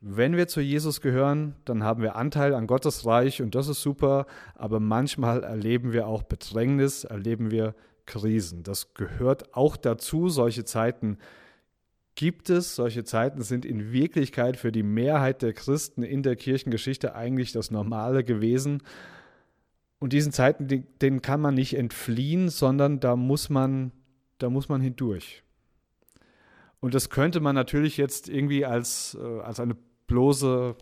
wenn 0.05 0.35
wir 0.35 0.49
zu 0.49 0.59
Jesus 0.59 0.99
gehören, 0.99 1.55
dann 1.63 1.81
haben 1.81 2.01
wir 2.01 2.17
Anteil 2.17 2.53
an 2.53 2.67
Gottes 2.67 3.05
Reich 3.05 3.41
und 3.41 3.55
das 3.55 3.69
ist 3.69 3.81
super, 3.81 4.25
aber 4.53 4.81
manchmal 4.81 5.43
erleben 5.43 5.93
wir 5.93 6.07
auch 6.07 6.23
Bedrängnis, 6.23 7.05
erleben 7.05 7.51
wir 7.51 7.73
Krisen. 8.05 8.63
Das 8.63 8.93
gehört 8.95 9.55
auch 9.55 9.77
dazu. 9.77 10.27
Solche 10.27 10.65
Zeiten 10.65 11.17
gibt 12.15 12.49
es. 12.49 12.75
Solche 12.75 13.05
Zeiten 13.05 13.43
sind 13.43 13.63
in 13.63 13.93
Wirklichkeit 13.93 14.57
für 14.57 14.73
die 14.73 14.83
Mehrheit 14.83 15.41
der 15.41 15.53
Christen 15.53 16.03
in 16.03 16.21
der 16.21 16.35
Kirchengeschichte 16.35 17.15
eigentlich 17.15 17.53
das 17.53 17.71
Normale 17.71 18.25
gewesen. 18.25 18.83
Und 19.99 20.11
diesen 20.11 20.33
Zeiten, 20.33 20.67
denen 21.01 21.21
kann 21.21 21.39
man 21.39 21.53
nicht 21.53 21.77
entfliehen, 21.77 22.49
sondern 22.49 22.99
da 22.99 23.15
muss 23.15 23.49
man, 23.49 23.93
da 24.37 24.49
muss 24.49 24.67
man 24.67 24.81
hindurch. 24.81 25.43
Und 26.81 26.93
das 26.93 27.09
könnte 27.09 27.39
man 27.39 27.55
natürlich 27.55 27.95
jetzt 27.95 28.27
irgendwie 28.27 28.65
als, 28.65 29.17
äh, 29.17 29.39
als 29.39 29.61
eine 29.61 29.77
bloße 30.07 30.75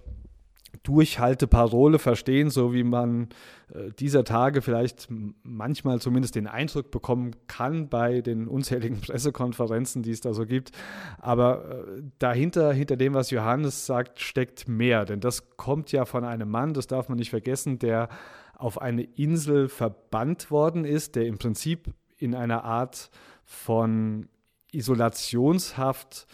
Durchhalteparole 0.83 1.99
verstehen, 1.99 2.49
so 2.49 2.73
wie 2.73 2.83
man 2.83 3.29
äh, 3.73 3.91
dieser 3.99 4.23
Tage 4.23 4.61
vielleicht 4.61 5.07
manchmal 5.43 5.99
zumindest 5.99 6.35
den 6.35 6.47
Eindruck 6.47 6.91
bekommen 6.91 7.35
kann 7.47 7.89
bei 7.89 8.21
den 8.21 8.47
unzähligen 8.47 8.99
Pressekonferenzen, 9.01 10.01
die 10.01 10.11
es 10.11 10.21
da 10.21 10.33
so 10.33 10.45
gibt. 10.45 10.71
Aber 11.19 11.85
äh, 11.87 12.03
dahinter, 12.19 12.73
hinter 12.73 12.97
dem, 12.97 13.13
was 13.13 13.31
Johannes 13.31 13.85
sagt, 13.85 14.19
steckt 14.19 14.67
mehr. 14.67 15.05
Denn 15.05 15.19
das 15.19 15.55
kommt 15.57 15.91
ja 15.91 16.05
von 16.05 16.23
einem 16.23 16.49
Mann, 16.49 16.73
das 16.73 16.87
darf 16.87 17.09
man 17.09 17.17
nicht 17.17 17.29
vergessen, 17.29 17.77
der 17.77 18.09
auf 18.55 18.81
eine 18.81 19.03
Insel 19.03 19.69
verbannt 19.69 20.51
worden 20.51 20.85
ist, 20.85 21.15
der 21.15 21.25
im 21.25 21.37
Prinzip 21.37 21.93
in 22.17 22.35
einer 22.35 22.63
Art 22.63 23.09
von 23.43 24.29
Isolationshaft 24.71 26.27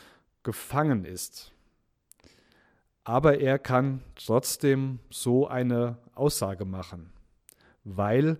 gefangen 0.43 1.06
ist. 1.06 1.54
Aber 3.08 3.39
er 3.39 3.58
kann 3.58 4.04
trotzdem 4.15 5.00
so 5.10 5.48
eine 5.48 5.98
Aussage 6.13 6.65
machen, 6.65 7.10
weil 7.86 8.38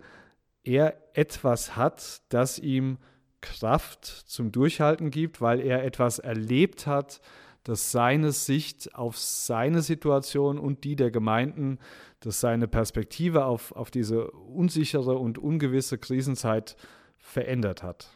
er 0.66 0.98
etwas 1.14 1.78
hat, 1.78 2.22
das 2.28 2.60
ihm 2.60 2.98
Kraft 3.40 4.04
zum 4.04 4.52
Durchhalten 4.52 5.10
gibt, 5.10 5.40
weil 5.40 5.62
er 5.62 5.86
etwas 5.86 6.20
erlebt 6.20 6.86
hat, 6.86 7.22
das 7.64 7.94
seine 7.94 8.34
Sicht 8.34 8.94
auf 8.94 9.18
seine 9.18 9.82
Situation 9.82 10.60
und 10.60 10.84
die 10.84 10.98
der 10.98 11.12
Gemeinden, 11.12 11.80
das 12.20 12.42
seine 12.42 12.68
Perspektive 12.68 13.46
auf, 13.46 13.72
auf 13.72 13.90
diese 13.90 14.32
unsichere 14.32 15.18
und 15.18 15.38
ungewisse 15.38 15.98
Krisenzeit 15.98 16.76
verändert 17.20 17.84
hat. 17.84 18.10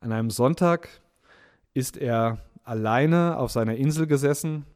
An 0.00 0.10
einem 0.10 0.30
Sonntag 0.30 0.88
ist 1.72 1.96
er 1.96 2.40
alleine 2.66 3.38
auf 3.38 3.50
seiner 3.50 3.76
Insel 3.76 4.06
gesessen. 4.06 4.66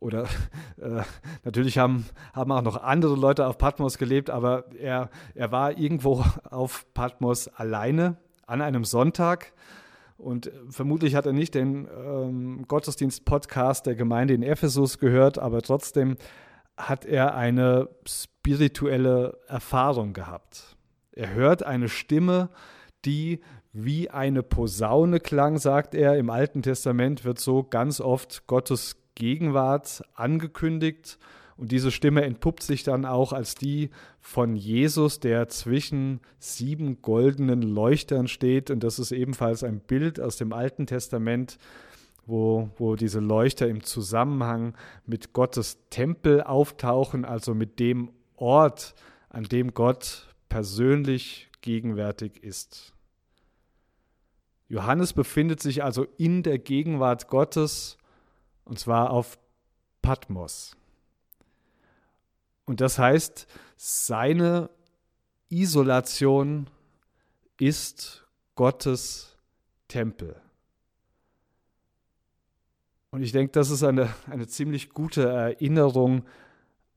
Oder 0.00 0.24
äh, 0.76 1.02
natürlich 1.44 1.78
haben, 1.78 2.06
haben 2.34 2.52
auch 2.52 2.62
noch 2.62 2.82
andere 2.82 3.14
Leute 3.14 3.46
auf 3.46 3.56
Patmos 3.56 3.96
gelebt, 3.96 4.28
aber 4.28 4.64
er, 4.78 5.08
er 5.34 5.52
war 5.52 5.78
irgendwo 5.78 6.24
auf 6.50 6.86
Patmos 6.92 7.48
alleine 7.48 8.16
an 8.46 8.60
einem 8.60 8.84
Sonntag. 8.84 9.52
Und 10.16 10.50
vermutlich 10.68 11.14
hat 11.14 11.26
er 11.26 11.32
nicht 11.32 11.54
den 11.54 11.88
ähm, 11.88 12.64
Gottesdienst-Podcast 12.68 13.86
der 13.86 13.94
Gemeinde 13.94 14.34
in 14.34 14.42
Ephesus 14.42 14.98
gehört, 14.98 15.38
aber 15.38 15.62
trotzdem 15.62 16.16
hat 16.76 17.04
er 17.04 17.34
eine 17.34 17.88
spirituelle 18.06 19.38
Erfahrung 19.46 20.12
gehabt. 20.12 20.76
Er 21.12 21.32
hört 21.32 21.62
eine 21.64 21.88
Stimme, 21.88 22.50
die 23.04 23.40
wie 23.74 24.08
eine 24.08 24.44
Posaune 24.44 25.18
klang, 25.18 25.58
sagt 25.58 25.94
er. 25.94 26.16
Im 26.16 26.30
Alten 26.30 26.62
Testament 26.62 27.24
wird 27.24 27.40
so 27.40 27.64
ganz 27.64 28.00
oft 28.00 28.46
Gottes 28.46 28.96
Gegenwart 29.16 30.02
angekündigt. 30.14 31.18
Und 31.56 31.72
diese 31.72 31.90
Stimme 31.90 32.22
entpuppt 32.22 32.62
sich 32.62 32.84
dann 32.84 33.04
auch 33.04 33.32
als 33.32 33.56
die 33.56 33.90
von 34.20 34.54
Jesus, 34.56 35.20
der 35.20 35.48
zwischen 35.48 36.20
sieben 36.38 37.02
goldenen 37.02 37.62
Leuchtern 37.62 38.28
steht. 38.28 38.70
Und 38.70 38.84
das 38.84 39.00
ist 39.00 39.10
ebenfalls 39.10 39.64
ein 39.64 39.80
Bild 39.80 40.20
aus 40.20 40.36
dem 40.36 40.52
Alten 40.52 40.86
Testament, 40.86 41.58
wo, 42.26 42.70
wo 42.76 42.94
diese 42.94 43.20
Leuchter 43.20 43.68
im 43.68 43.82
Zusammenhang 43.82 44.74
mit 45.04 45.32
Gottes 45.32 45.78
Tempel 45.90 46.42
auftauchen, 46.42 47.24
also 47.24 47.54
mit 47.54 47.80
dem 47.80 48.10
Ort, 48.36 48.94
an 49.30 49.44
dem 49.44 49.74
Gott 49.74 50.28
persönlich 50.48 51.48
gegenwärtig 51.60 52.42
ist. 52.42 52.93
Johannes 54.68 55.12
befindet 55.12 55.60
sich 55.60 55.84
also 55.84 56.06
in 56.16 56.42
der 56.42 56.58
Gegenwart 56.58 57.28
Gottes 57.28 57.98
und 58.64 58.78
zwar 58.78 59.10
auf 59.10 59.38
Patmos. 60.02 60.76
Und 62.64 62.80
das 62.80 62.98
heißt, 62.98 63.46
seine 63.76 64.70
Isolation 65.50 66.68
ist 67.58 68.26
Gottes 68.54 69.36
Tempel. 69.88 70.40
Und 73.10 73.22
ich 73.22 73.32
denke, 73.32 73.52
das 73.52 73.70
ist 73.70 73.84
eine, 73.84 74.12
eine 74.28 74.48
ziemlich 74.48 74.90
gute 74.90 75.28
Erinnerung 75.28 76.24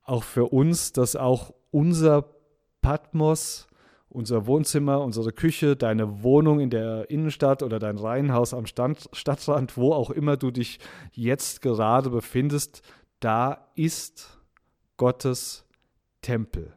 auch 0.03 0.23
für 0.23 0.45
uns, 0.45 0.93
dass 0.93 1.15
auch 1.15 1.53
unser 1.69 2.25
Patmos 2.81 3.67
unser 4.17 4.47
Wohnzimmer, 4.47 5.01
unsere 5.01 5.31
Küche, 5.31 5.75
deine 5.75 6.23
Wohnung 6.23 6.59
in 6.59 6.71
der 6.71 7.09
Innenstadt 7.11 7.61
oder 7.61 7.77
dein 7.77 7.99
Reihenhaus 7.99 8.51
am 8.55 8.65
Stand, 8.65 9.07
Stadtrand, 9.13 9.77
wo 9.77 9.93
auch 9.93 10.09
immer 10.09 10.37
du 10.37 10.49
dich 10.49 10.79
jetzt 11.13 11.61
gerade 11.61 12.09
befindest, 12.09 12.81
da 13.19 13.69
ist 13.75 14.41
Gottes 14.97 15.65
Tempel. 16.23 16.73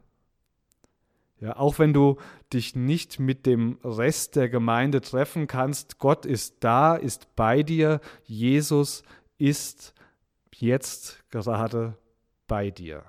Ja, 1.40 1.56
auch 1.56 1.78
wenn 1.78 1.94
du 1.94 2.18
dich 2.52 2.76
nicht 2.76 3.18
mit 3.18 3.46
dem 3.46 3.78
Rest 3.82 4.36
der 4.36 4.50
Gemeinde 4.50 5.00
treffen 5.00 5.46
kannst, 5.46 5.98
Gott 5.98 6.26
ist 6.26 6.56
da, 6.60 6.94
ist 6.94 7.34
bei 7.36 7.62
dir, 7.62 8.00
Jesus 8.24 9.02
ist 9.38 9.94
jetzt 10.54 11.24
gerade 11.30 11.96
bei 12.46 12.70
dir. 12.70 13.04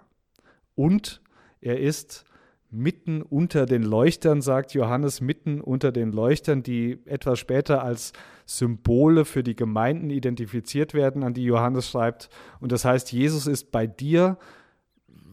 Und 0.76 1.22
er 1.60 1.82
ist 1.82 2.24
mitten 2.72 3.22
unter 3.22 3.66
den 3.66 3.84
Leuchtern, 3.84 4.42
sagt 4.42 4.74
Johannes, 4.74 5.20
mitten 5.20 5.60
unter 5.60 5.92
den 5.92 6.12
Leuchtern, 6.12 6.64
die 6.64 7.00
etwas 7.06 7.38
später 7.38 7.84
als 7.84 8.14
Symbole 8.46 9.26
für 9.26 9.44
die 9.44 9.56
Gemeinden 9.56 10.10
identifiziert 10.10 10.94
werden, 10.94 11.24
an 11.24 11.34
die 11.34 11.44
Johannes 11.44 11.90
schreibt. 11.90 12.30
Und 12.60 12.72
das 12.72 12.86
heißt, 12.86 13.12
Jesus 13.12 13.46
ist 13.46 13.72
bei 13.72 13.88
dir, 13.88 14.38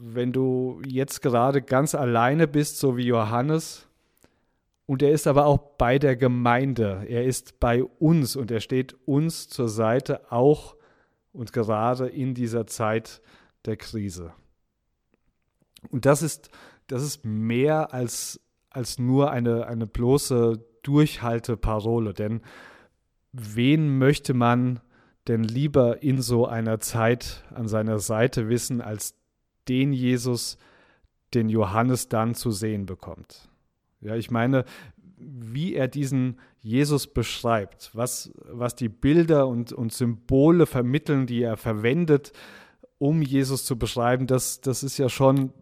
wenn 0.00 0.32
du 0.32 0.82
jetzt 0.86 1.22
gerade 1.22 1.62
ganz 1.62 1.94
alleine 1.94 2.48
bist, 2.48 2.78
so 2.78 2.96
wie 2.96 3.06
Johannes. 3.06 3.88
Und 4.86 5.02
er 5.02 5.12
ist 5.12 5.26
aber 5.26 5.46
auch 5.46 5.58
bei 5.58 5.98
der 5.98 6.16
Gemeinde. 6.16 7.04
Er 7.08 7.24
ist 7.24 7.60
bei 7.60 7.84
uns 7.84 8.36
und 8.36 8.50
er 8.50 8.60
steht 8.60 8.96
uns 9.06 9.48
zur 9.48 9.68
Seite, 9.68 10.32
auch 10.32 10.76
und 11.32 11.52
gerade 11.52 12.08
in 12.08 12.34
dieser 12.34 12.66
Zeit 12.66 13.20
der 13.64 13.76
Krise. 13.76 14.32
Und 15.90 16.06
das 16.06 16.22
ist 16.22 16.50
das 16.88 17.02
ist 17.02 17.24
mehr 17.24 17.94
als, 17.94 18.40
als 18.70 18.98
nur 18.98 19.30
eine, 19.30 19.66
eine 19.66 19.86
bloße 19.86 20.64
Durchhalteparole. 20.82 22.14
Denn 22.14 22.40
wen 23.32 23.98
möchte 23.98 24.34
man 24.34 24.80
denn 25.28 25.44
lieber 25.44 26.02
in 26.02 26.20
so 26.20 26.46
einer 26.46 26.80
Zeit 26.80 27.44
an 27.54 27.68
seiner 27.68 27.98
Seite 27.98 28.48
wissen, 28.48 28.80
als 28.80 29.14
den 29.68 29.92
Jesus, 29.92 30.56
den 31.34 31.50
Johannes 31.50 32.08
dann 32.08 32.34
zu 32.34 32.50
sehen 32.50 32.86
bekommt? 32.86 33.48
Ja, 34.00 34.16
ich 34.16 34.30
meine, 34.30 34.64
wie 35.18 35.74
er 35.74 35.88
diesen 35.88 36.38
Jesus 36.60 37.06
beschreibt, 37.06 37.90
was, 37.92 38.32
was 38.50 38.74
die 38.74 38.88
Bilder 38.88 39.46
und, 39.46 39.72
und 39.72 39.92
Symbole 39.92 40.66
vermitteln, 40.66 41.26
die 41.26 41.42
er 41.42 41.56
verwendet, 41.56 42.32
um 42.98 43.20
Jesus 43.20 43.64
zu 43.64 43.78
beschreiben, 43.78 44.26
das, 44.26 44.60
das 44.60 44.82
ist 44.82 44.98
ja 44.98 45.08
schon 45.08 45.52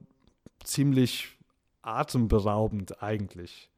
ziemlich 0.66 1.36
atemberaubend 1.82 3.02
eigentlich. 3.02 3.70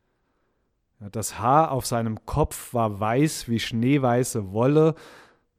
Das 1.13 1.39
Haar 1.39 1.71
auf 1.71 1.87
seinem 1.87 2.25
Kopf 2.27 2.75
war 2.75 2.99
weiß 2.99 3.49
wie 3.49 3.61
schneeweiße 3.61 4.53
Wolle, 4.53 4.95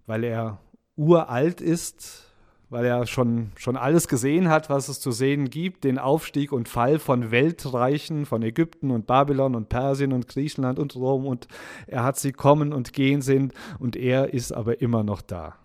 weil 0.05 0.25
er 0.25 0.59
uralt 0.97 1.61
ist, 1.61 2.25
weil 2.69 2.85
er 2.85 3.07
schon, 3.07 3.51
schon 3.55 3.77
alles 3.77 4.07
gesehen 4.07 4.49
hat, 4.49 4.69
was 4.69 4.89
es 4.89 4.99
zu 4.99 5.11
sehen 5.11 5.49
gibt, 5.49 5.85
den 5.85 5.97
Aufstieg 5.97 6.51
und 6.51 6.67
Fall 6.67 6.99
von 6.99 7.31
Weltreichen, 7.31 8.25
von 8.25 8.43
Ägypten 8.43 8.91
und 8.91 9.07
Babylon 9.07 9.55
und 9.55 9.69
Persien 9.69 10.11
und 10.11 10.27
Griechenland 10.27 10.77
und 10.77 10.95
Rom 10.95 11.25
und 11.25 11.47
er 11.87 12.03
hat 12.03 12.17
sie 12.17 12.33
kommen 12.33 12.73
und 12.73 12.91
gehen 12.91 13.21
sehen 13.21 13.53
und 13.79 13.95
er 13.95 14.33
ist 14.33 14.51
aber 14.51 14.81
immer 14.81 15.03
noch 15.03 15.21
da. 15.21 15.55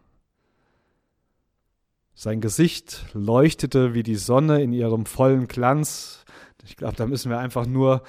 Sein 2.15 2.41
Gesicht 2.41 3.07
leuchtete 3.13 3.93
wie 3.93 4.05
die 4.05 4.15
Sonne 4.15 4.63
in 4.63 4.73
ihrem 4.73 5.05
vollen 5.05 5.49
Glanz. 5.49 6.25
Ich 6.63 6.77
glaube, 6.77 6.95
da 6.97 7.07
müssen 7.07 7.29
wir 7.29 7.39
einfach 7.39 7.67
nur 7.67 8.05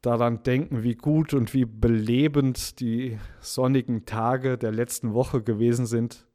daran 0.00 0.42
denken, 0.42 0.82
wie 0.82 0.94
gut 0.94 1.34
und 1.34 1.52
wie 1.52 1.66
belebend 1.66 2.80
die 2.80 3.18
sonnigen 3.40 4.06
Tage 4.06 4.56
der 4.56 4.72
letzten 4.72 5.12
Woche 5.12 5.42
gewesen 5.42 5.84
sind. 5.84 6.26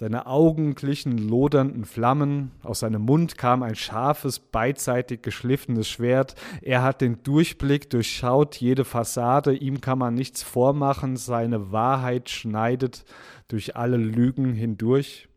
Seine 0.00 0.26
Augen 0.26 0.76
glichen 0.76 1.18
lodernden 1.18 1.84
Flammen, 1.84 2.52
aus 2.62 2.78
seinem 2.78 3.02
Mund 3.02 3.36
kam 3.36 3.64
ein 3.64 3.74
scharfes, 3.74 4.38
beidseitig 4.38 5.22
geschliffenes 5.22 5.88
Schwert. 5.88 6.36
Er 6.62 6.84
hat 6.84 7.00
den 7.00 7.24
Durchblick, 7.24 7.90
durchschaut 7.90 8.54
jede 8.58 8.84
Fassade, 8.84 9.56
ihm 9.56 9.80
kann 9.80 9.98
man 9.98 10.14
nichts 10.14 10.44
vormachen, 10.44 11.16
seine 11.16 11.72
Wahrheit 11.72 12.30
schneidet 12.30 13.04
durch 13.48 13.74
alle 13.74 13.96
Lügen 13.96 14.52
hindurch. 14.52 15.28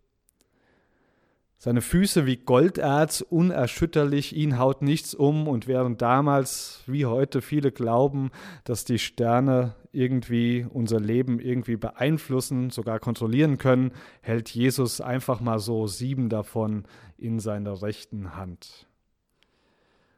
Seine 1.64 1.82
Füße 1.82 2.26
wie 2.26 2.38
Golderz, 2.38 3.22
unerschütterlich, 3.22 4.36
ihn 4.36 4.58
haut 4.58 4.82
nichts 4.82 5.14
um 5.14 5.48
und 5.48 5.68
während 5.68 6.02
damals 6.02 6.82
wie 6.88 7.06
heute 7.06 7.44
viele 7.44 7.72
glauben, 7.72 8.32
dass 8.64 8.84
die 8.84 8.98
Sterne 8.98 9.76
irgendwie 9.92 10.66
unser 10.68 11.00
Leben 11.00 11.40
irgendwie 11.40 11.76
beeinflussen, 11.76 12.72
sogar 12.72 12.98
kontrollieren 13.00 13.60
können, 13.60 13.92
hält 14.22 14.50
Jesus 14.50 15.02
einfach 15.02 15.40
mal 15.40 15.60
so 15.60 15.86
sieben 15.86 16.30
davon 16.30 16.86
in 17.20 17.40
seiner 17.40 17.84
rechten 17.84 18.36
Hand. 18.36 18.88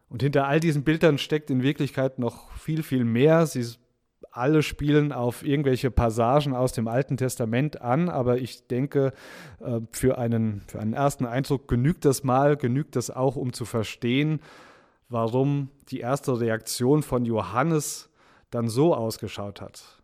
Und 0.08 0.24
hinter 0.24 0.48
all 0.48 0.62
diesen 0.62 0.86
Bildern 0.86 1.18
steckt 1.18 1.50
in 1.50 1.62
Wirklichkeit 1.62 2.20
noch 2.20 2.54
viel, 2.54 2.84
viel 2.84 3.04
mehr. 3.04 3.48
Sie 3.48 3.66
alle 4.32 4.64
spielen 4.64 5.12
auf 5.12 5.44
irgendwelche 5.44 5.92
Passagen 5.92 6.56
aus 6.56 6.72
dem 6.72 6.88
Alten 6.88 7.18
Testament 7.18 7.82
an, 7.82 8.10
aber 8.10 8.38
ich 8.38 8.68
denke, 8.68 9.14
äh, 9.60 9.82
für 9.92 10.18
einen, 10.18 10.62
für 10.68 10.80
einen 10.80 10.94
ersten 10.94 11.26
Eindruck 11.26 11.68
genügt 11.68 12.06
das 12.06 12.24
mal, 12.24 12.58
genügt 12.58 12.96
das 12.96 13.10
auch, 13.12 13.36
um 13.36 13.54
zu 13.54 13.66
verstehen, 13.66 14.40
warum 15.10 15.70
die 15.90 16.00
erste 16.00 16.40
Reaktion 16.40 17.04
von 17.04 17.26
Johannes 17.26 18.10
dann 18.50 18.70
so 18.70 18.96
ausgeschaut 18.96 19.62
hat. 19.62 20.02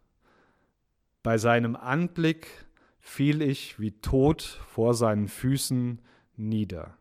Bei 1.23 1.37
seinem 1.37 1.75
Anblick 1.75 2.47
fiel 2.99 3.41
ich 3.41 3.79
wie 3.79 3.91
tot 3.91 4.41
vor 4.67 4.93
seinen 4.93 5.27
Füßen 5.27 6.01
nieder. 6.37 6.98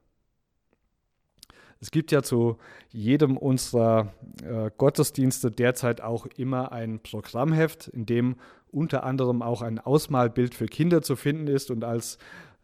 Es 1.80 1.90
gibt 1.90 2.10
ja 2.10 2.22
zu 2.22 2.56
jedem 2.90 3.36
unserer 3.36 4.12
äh, 4.42 4.70
Gottesdienste 4.76 5.50
derzeit 5.50 6.00
auch 6.00 6.26
immer 6.36 6.72
ein 6.72 7.00
Programmheft, 7.00 7.88
in 7.88 8.04
dem 8.06 8.36
unter 8.70 9.04
anderem 9.04 9.42
auch 9.42 9.62
ein 9.62 9.78
Ausmalbild 9.78 10.54
für 10.54 10.66
Kinder 10.66 11.02
zu 11.02 11.16
finden 11.16 11.46
ist. 11.46 11.70
Und 11.70 11.84
als 11.84 12.18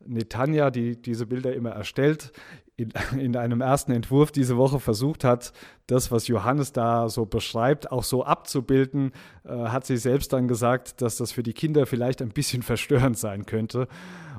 Netanja, 0.04 0.70
die 0.70 1.00
diese 1.00 1.26
Bilder 1.26 1.54
immer 1.54 1.70
erstellt, 1.70 2.32
in, 2.76 2.92
in, 3.18 3.36
einem 3.36 3.60
ersten 3.60 3.92
Entwurf 3.92 4.32
diese 4.32 4.56
Woche 4.56 4.80
versucht 4.80 5.24
hat, 5.24 5.52
das, 5.86 6.10
was 6.10 6.28
Johannes 6.28 6.72
da 6.72 7.08
so 7.08 7.26
beschreibt, 7.26 7.92
auch 7.92 8.04
so 8.04 8.24
abzubilden, 8.24 9.12
äh, 9.44 9.50
hat 9.50 9.86
sie 9.86 9.96
selbst 9.96 10.32
dann 10.32 10.48
gesagt, 10.48 11.00
dass 11.02 11.16
das 11.16 11.32
für 11.32 11.42
die 11.42 11.52
Kinder 11.52 11.86
vielleicht 11.86 12.22
ein 12.22 12.30
bisschen 12.30 12.62
verstörend 12.64 13.18
sein 13.18 13.46
könnte. 13.46 13.88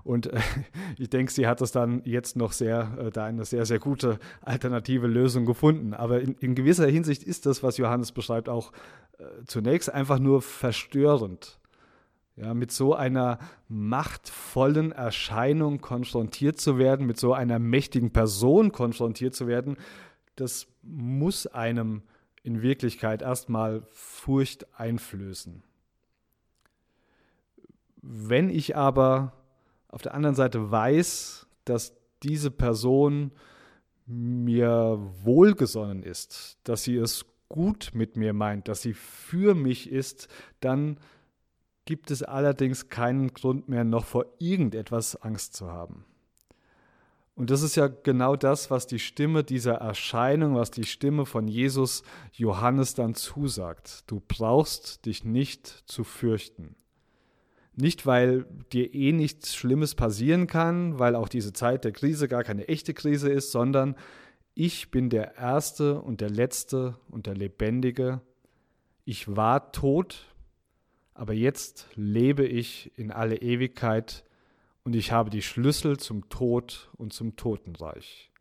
Und 0.05 0.27
äh, 0.27 0.39
ich 0.97 1.09
denke, 1.09 1.33
sie 1.33 1.47
hat 1.47 1.59
das 1.59 1.73
dann 1.73 2.01
jetzt 2.05 2.37
noch 2.37 2.53
sehr, 2.53 2.95
äh, 2.97 3.11
da 3.11 3.25
eine 3.25 3.43
sehr, 3.43 3.65
sehr 3.65 3.79
gute 3.79 4.19
alternative 4.41 5.07
Lösung 5.07 5.45
gefunden. 5.45 5.93
Aber 5.93 6.21
in, 6.21 6.35
in 6.35 6.55
gewisser 6.55 6.87
Hinsicht 6.87 7.23
ist 7.23 7.45
das, 7.45 7.63
was 7.63 7.77
Johannes 7.77 8.13
beschreibt, 8.13 8.47
auch 8.47 8.71
äh, 9.17 9.23
zunächst 9.45 9.91
einfach 9.91 10.19
nur 10.19 10.41
verstörend. 10.41 11.59
Ja, 12.37 12.53
mit 12.53 12.71
so 12.71 12.93
einer 12.93 13.39
machtvollen 13.69 14.91
Erscheinung 14.91 15.79
konfrontiert 15.79 16.59
zu 16.59 16.77
werden, 16.77 17.05
mit 17.05 17.17
so 17.17 17.33
einer 17.33 17.59
mächtigen 17.59 18.11
Person 18.11 18.73
konfrontiert 18.73 19.33
zu 19.33 19.47
werden, 19.47 19.77
das 20.35 20.67
muss 20.81 21.47
einem 21.47 22.03
in 22.43 22.61
Wirklichkeit 22.61 23.21
erstmal 23.21 23.83
Furcht 23.89 24.67
einflößen. 24.77 25.63
Wenn 28.01 28.49
ich 28.49 28.75
aber 28.75 29.31
auf 29.95 30.01
der 30.01 30.13
anderen 30.13 30.35
Seite 30.35 30.69
weiß, 30.69 31.47
dass 31.63 31.95
diese 32.21 32.51
Person 32.51 33.31
mir 34.05 34.99
wohlgesonnen 35.23 36.03
ist, 36.03 36.57
dass 36.65 36.83
sie 36.83 36.97
es 36.97 37.25
gut 37.47 37.91
mit 37.93 38.17
mir 38.17 38.33
meint, 38.33 38.67
dass 38.67 38.81
sie 38.81 38.93
für 38.93 39.55
mich 39.55 39.89
ist, 39.89 40.27
dann 40.59 40.99
gibt 41.85 42.11
es 42.11 42.23
allerdings 42.23 42.89
keinen 42.89 43.33
Grund 43.33 43.69
mehr, 43.69 43.85
noch 43.85 44.03
vor 44.03 44.25
irgendetwas 44.37 45.15
Angst 45.15 45.53
zu 45.53 45.71
haben. 45.71 46.03
Und 47.33 47.49
das 47.49 47.61
ist 47.61 47.77
ja 47.77 47.87
genau 47.87 48.35
das, 48.35 48.69
was 48.69 48.87
die 48.87 48.99
Stimme 48.99 49.45
dieser 49.45 49.75
Erscheinung, 49.75 50.55
was 50.55 50.71
die 50.71 50.83
Stimme 50.83 51.25
von 51.25 51.47
Jesus 51.47 52.03
Johannes 52.33 52.95
dann 52.95 53.15
zusagt. 53.15 54.03
Du 54.07 54.21
brauchst 54.27 55.05
dich 55.05 55.23
nicht 55.23 55.67
zu 55.67 56.03
fürchten. 56.03 56.75
Nicht, 57.75 58.05
weil 58.05 58.45
dir 58.71 58.93
eh 58.93 59.11
nichts 59.11 59.55
Schlimmes 59.55 59.95
passieren 59.95 60.47
kann, 60.47 60.97
weil 60.97 61.15
auch 61.15 61.27
diese 61.27 61.51
Zeit 61.51 61.83
der 61.83 61.91
Krise 61.91 62.27
gar 62.27 62.43
keine 62.43 62.67
echte 62.69 62.93
Krise 62.93 63.29
ist, 63.29 63.51
sondern 63.51 63.95
ich 64.53 64.89
bin 64.91 65.09
der 65.09 65.35
Erste 65.35 66.01
und 66.01 66.21
der 66.21 66.29
Letzte 66.29 66.97
und 67.09 67.25
der 67.25 67.35
Lebendige. 67.35 68.21
Ich 69.03 69.35
war 69.35 69.73
tot, 69.73 70.33
aber 71.13 71.33
jetzt 71.33 71.87
lebe 71.95 72.45
ich 72.45 72.97
in 72.97 73.11
alle 73.11 73.41
Ewigkeit 73.41 74.23
und 74.83 74.95
ich 74.95 75.11
habe 75.11 75.29
die 75.29 75.41
Schlüssel 75.41 75.97
zum 75.97 76.29
Tod 76.29 76.89
und 76.97 77.11
zum 77.11 77.35
Totenreich. 77.35 78.31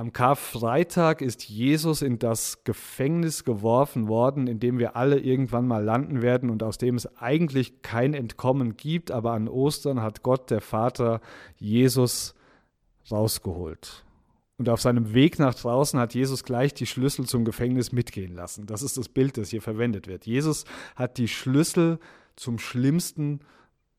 Am 0.00 0.14
Karfreitag 0.14 1.20
ist 1.20 1.50
Jesus 1.50 2.00
in 2.00 2.18
das 2.18 2.64
Gefängnis 2.64 3.44
geworfen 3.44 4.08
worden, 4.08 4.46
in 4.46 4.58
dem 4.58 4.78
wir 4.78 4.96
alle 4.96 5.18
irgendwann 5.18 5.66
mal 5.66 5.84
landen 5.84 6.22
werden 6.22 6.48
und 6.48 6.62
aus 6.62 6.78
dem 6.78 6.94
es 6.94 7.18
eigentlich 7.18 7.82
kein 7.82 8.14
Entkommen 8.14 8.78
gibt, 8.78 9.10
aber 9.10 9.32
an 9.32 9.46
Ostern 9.46 10.00
hat 10.00 10.22
Gott, 10.22 10.50
der 10.50 10.62
Vater, 10.62 11.20
Jesus 11.58 12.34
rausgeholt. 13.10 14.06
Und 14.56 14.70
auf 14.70 14.80
seinem 14.80 15.12
Weg 15.12 15.38
nach 15.38 15.54
draußen 15.54 16.00
hat 16.00 16.14
Jesus 16.14 16.44
gleich 16.44 16.72
die 16.72 16.86
Schlüssel 16.86 17.26
zum 17.26 17.44
Gefängnis 17.44 17.92
mitgehen 17.92 18.34
lassen. 18.34 18.64
Das 18.64 18.80
ist 18.80 18.96
das 18.96 19.10
Bild, 19.10 19.36
das 19.36 19.50
hier 19.50 19.60
verwendet 19.60 20.06
wird. 20.06 20.24
Jesus 20.24 20.64
hat 20.96 21.18
die 21.18 21.28
Schlüssel 21.28 21.98
zum 22.36 22.58
Schlimmsten, 22.58 23.40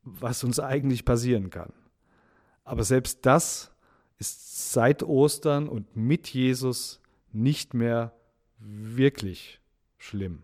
was 0.01 0.43
uns 0.43 0.59
eigentlich 0.59 1.05
passieren 1.05 1.51
kann. 1.51 1.73
Aber 2.63 2.83
selbst 2.83 3.23
das 3.27 3.70
ist 4.21 4.71
seit 4.71 5.01
Ostern 5.01 5.67
und 5.67 5.95
mit 5.95 6.27
Jesus 6.27 7.01
nicht 7.33 7.73
mehr 7.73 8.13
wirklich 8.59 9.59
schlimm, 9.97 10.43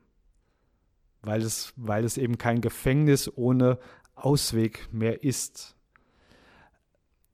weil 1.21 1.43
es, 1.43 1.73
weil 1.75 2.03
es 2.03 2.17
eben 2.17 2.39
kein 2.39 2.59
Gefängnis 2.59 3.31
ohne 3.35 3.77
Ausweg 4.15 4.91
mehr 4.91 5.23
ist. 5.23 5.75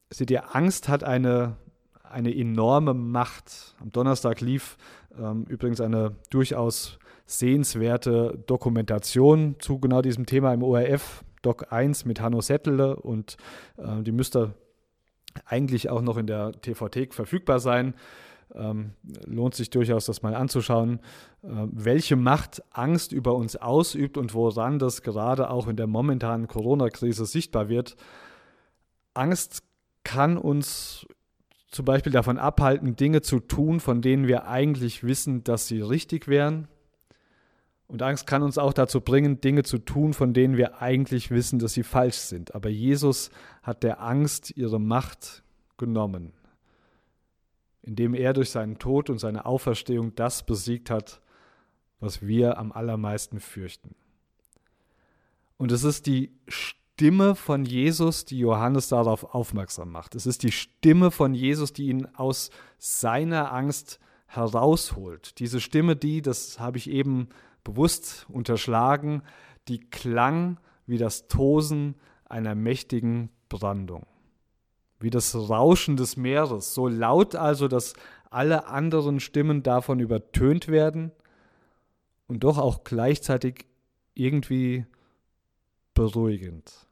Seht 0.10 0.32
ihr, 0.32 0.54
Angst 0.54 0.90
hat 0.90 1.06
eine, 1.06 1.56
eine 2.04 2.36
enorme 2.36 2.94
Macht. 2.94 3.76
Am 3.80 3.94
Donnerstag 3.94 4.42
lief 4.42 4.78
ähm, 5.18 5.46
übrigens 5.48 5.80
eine 5.80 6.18
durchaus 6.30 7.00
sehenswerte 7.26 8.44
Dokumentation 8.48 9.56
zu 9.60 9.80
genau 9.80 10.02
diesem 10.02 10.26
Thema 10.26 10.54
im 10.54 10.62
ORF, 10.62 11.24
Doc 11.42 11.72
1 11.72 12.04
mit 12.04 12.20
Hanno 12.20 12.42
Settele 12.42 12.98
und 12.98 13.38
äh, 13.78 14.04
die 14.04 14.12
müsst 14.12 14.36
ihr 14.36 14.54
eigentlich 15.46 15.90
auch 15.90 16.02
noch 16.02 16.18
in 16.18 16.28
der 16.28 16.52
TV-Thek 16.54 17.14
verfügbar 17.14 17.60
sein. 17.60 17.94
Ähm, 18.56 18.92
lohnt 19.26 19.56
sich 19.56 19.72
durchaus, 19.72 20.06
das 20.06 20.22
mal 20.22 20.36
anzuschauen, 20.36 21.00
äh, 21.42 21.48
welche 21.72 22.16
Macht 22.16 22.62
Angst 22.72 23.12
über 23.12 23.36
uns 23.36 23.56
ausübt 23.56 24.18
und 24.18 24.34
woran 24.36 24.78
das 24.78 25.02
gerade 25.02 25.50
auch 25.50 25.68
in 25.68 25.76
der 25.76 25.88
momentanen 25.88 26.48
Corona-Krise 26.48 27.26
sichtbar 27.26 27.68
wird. 27.70 27.96
Angst 29.16 29.64
kann 30.04 30.38
uns 30.38 31.08
zum 31.74 31.86
Beispiel 31.86 32.12
davon 32.12 32.38
abhalten, 32.38 32.96
Dinge 32.96 33.22
zu 33.22 33.40
tun, 33.40 33.80
von 33.80 34.02
denen 34.02 34.28
wir 34.28 34.48
eigentlich 34.48 35.04
wissen, 35.04 35.44
dass 35.44 35.68
sie 35.68 35.82
richtig 35.82 36.28
wären. 36.28 36.68
Und 37.88 38.02
Angst 38.02 38.26
kann 38.26 38.44
uns 38.44 38.58
auch 38.58 38.74
dazu 38.74 39.02
bringen, 39.02 39.42
Dinge 39.42 39.64
zu 39.64 39.78
tun, 39.78 40.14
von 40.14 40.34
denen 40.34 40.58
wir 40.58 40.82
eigentlich 40.82 41.32
wissen, 41.32 41.60
dass 41.60 41.74
sie 41.74 41.84
falsch 41.84 42.16
sind. 42.18 42.56
Aber 42.56 42.70
Jesus 42.70 43.30
hat 43.62 43.84
der 43.84 44.02
Angst 44.02 44.56
ihre 44.56 44.80
Macht 44.80 45.44
genommen, 45.78 46.34
indem 47.82 48.14
er 48.14 48.34
durch 48.34 48.50
seinen 48.50 48.80
Tod 48.80 49.10
und 49.10 49.20
seine 49.20 49.46
Auferstehung 49.46 50.16
das 50.16 50.46
besiegt 50.46 50.90
hat, 50.90 51.22
was 52.00 52.26
wir 52.26 52.58
am 52.58 52.72
allermeisten 52.72 53.40
fürchten. 53.40 53.96
Und 55.58 55.72
es 55.72 55.84
ist 55.84 56.08
die 56.08 56.32
Stimme 56.48 57.36
von 57.36 57.66
Jesus, 57.66 58.26
die 58.26 58.40
Johannes 58.40 58.90
darauf 58.90 59.34
aufmerksam 59.34 59.92
macht. 59.92 60.16
Es 60.16 60.26
ist 60.26 60.44
die 60.44 60.52
Stimme 60.52 61.12
von 61.12 61.34
Jesus, 61.34 61.74
die 61.74 61.88
ihn 61.88 62.08
aus 62.16 62.50
seiner 62.78 63.54
Angst 63.54 64.00
herausholt. 64.28 65.40
Diese 65.40 65.62
Stimme, 65.62 65.96
die, 65.96 66.22
das 66.22 66.60
habe 66.60 66.78
ich 66.78 66.90
eben 66.90 67.30
bewusst 67.64 68.26
unterschlagen, 68.30 69.24
die 69.68 69.80
klang 69.80 70.60
wie 70.86 70.98
das 70.98 71.28
Tosen 71.28 71.96
einer 72.26 72.56
mächtigen 72.56 73.30
Brandung, 73.50 74.06
wie 75.00 75.10
das 75.10 75.36
Rauschen 75.36 75.98
des 75.98 76.18
Meeres, 76.18 76.74
so 76.74 76.88
laut 76.88 77.36
also, 77.36 77.68
dass 77.68 77.94
alle 78.30 78.68
anderen 78.68 79.20
Stimmen 79.20 79.64
davon 79.64 80.00
übertönt 80.00 80.68
werden 80.68 81.12
und 82.28 82.44
doch 82.44 82.58
auch 82.58 82.84
gleichzeitig 82.84 83.66
irgendwie 84.16 84.86
beruhigend. 85.94 86.88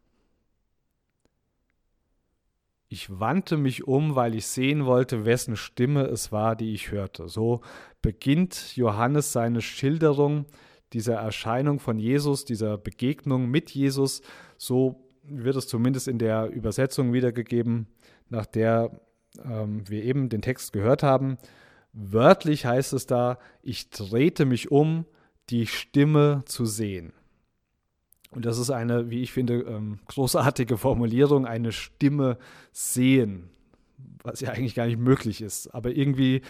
Ich 2.93 3.21
wandte 3.21 3.55
mich 3.55 3.87
um, 3.87 4.15
weil 4.15 4.35
ich 4.35 4.47
sehen 4.47 4.85
wollte, 4.85 5.23
wessen 5.23 5.55
Stimme 5.55 6.07
es 6.07 6.33
war, 6.33 6.57
die 6.57 6.73
ich 6.73 6.91
hörte. 6.91 7.29
So 7.29 7.61
beginnt 8.01 8.75
Johannes 8.75 9.31
seine 9.31 9.61
Schilderung 9.61 10.45
dieser 10.91 11.13
Erscheinung 11.13 11.79
von 11.79 11.99
Jesus, 11.99 12.43
dieser 12.43 12.77
Begegnung 12.77 13.49
mit 13.49 13.71
Jesus. 13.71 14.21
So 14.57 15.09
wird 15.23 15.55
es 15.55 15.69
zumindest 15.69 16.09
in 16.09 16.19
der 16.19 16.49
Übersetzung 16.49 17.13
wiedergegeben, 17.13 17.87
nach 18.27 18.45
der 18.45 18.91
ähm, 19.41 19.89
wir 19.89 20.03
eben 20.03 20.27
den 20.27 20.41
Text 20.41 20.73
gehört 20.73 21.01
haben. 21.01 21.37
Wörtlich 21.93 22.65
heißt 22.65 22.91
es 22.91 23.05
da, 23.05 23.39
ich 23.61 23.89
drehte 23.89 24.43
mich 24.43 24.69
um, 24.69 25.05
die 25.49 25.65
Stimme 25.65 26.43
zu 26.45 26.65
sehen. 26.65 27.13
Und 28.31 28.45
das 28.45 28.57
ist 28.57 28.69
eine, 28.69 29.09
wie 29.09 29.21
ich 29.21 29.31
finde, 29.31 29.59
ähm, 29.61 29.99
großartige 30.07 30.77
Formulierung, 30.77 31.45
eine 31.45 31.71
Stimme 31.71 32.37
sehen, 32.71 33.49
was 34.23 34.39
ja 34.39 34.51
eigentlich 34.51 34.75
gar 34.75 34.87
nicht 34.87 34.99
möglich 34.99 35.41
ist, 35.41 35.67
aber 35.67 35.91
irgendwie 35.91 36.41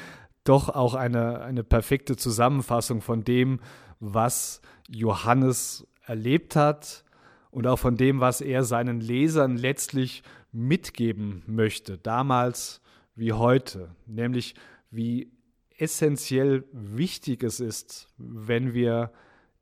doch 0.44 0.70
auch 0.70 0.94
eine, 0.94 1.42
eine 1.42 1.64
perfekte 1.64 2.16
Zusammenfassung 2.16 3.02
von 3.02 3.24
dem, 3.24 3.60
was 4.00 4.62
Johannes 4.88 5.88
erlebt 6.06 6.56
hat 6.56 7.04
und 7.50 7.68
auch 7.68 7.78
von 7.78 7.98
dem, 7.98 8.20
was 8.20 8.42
er 8.42 8.64
seinen 8.64 9.02
Lesern 9.02 9.58
letztlich 9.58 10.24
mitgeben 10.52 11.44
möchte, 11.48 11.98
damals 11.98 12.82
wie 13.16 13.34
heute, 13.34 13.96
nämlich 14.06 14.56
wie 14.90 15.32
essentiell 15.78 16.64
wichtig 16.72 17.44
es 17.44 17.60
ist, 17.60 18.08
wenn 18.18 18.74
wir 18.74 19.12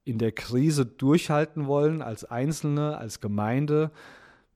in 0.10 0.18
der 0.18 0.32
Krise 0.32 0.86
durchhalten 0.86 1.68
wollen, 1.68 2.02
als 2.02 2.26
Einzelne, 2.26 2.98
als 2.98 3.22
Gemeinde, 3.22 3.92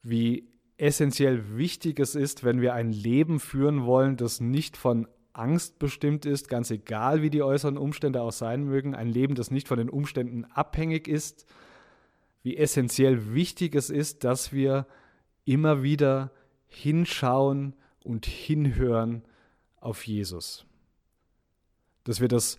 wie 0.01 0.49
essentiell 0.77 1.57
wichtig 1.57 1.99
es 1.99 2.15
ist, 2.15 2.43
wenn 2.43 2.59
wir 2.59 2.73
ein 2.73 2.91
Leben 2.91 3.39
führen 3.39 3.85
wollen, 3.85 4.17
das 4.17 4.41
nicht 4.41 4.75
von 4.75 5.07
Angst 5.31 5.79
bestimmt 5.79 6.25
ist, 6.25 6.49
ganz 6.49 6.71
egal 6.71 7.21
wie 7.21 7.29
die 7.29 7.43
äußeren 7.43 7.77
Umstände 7.77 8.21
auch 8.21 8.31
sein 8.31 8.63
mögen, 8.63 8.95
ein 8.95 9.09
Leben, 9.09 9.35
das 9.35 9.51
nicht 9.51 9.67
von 9.67 9.77
den 9.77 9.89
Umständen 9.89 10.45
abhängig 10.45 11.07
ist, 11.07 11.45
wie 12.41 12.57
essentiell 12.57 13.33
wichtig 13.33 13.75
es 13.75 13.89
ist, 13.89 14.23
dass 14.23 14.53
wir 14.53 14.85
immer 15.45 15.83
wieder 15.83 16.31
hinschauen 16.67 17.75
und 18.03 18.25
hinhören 18.25 19.23
auf 19.79 20.05
Jesus. 20.05 20.65
Dass 22.03 22.19
wir 22.19 22.27
das 22.27 22.57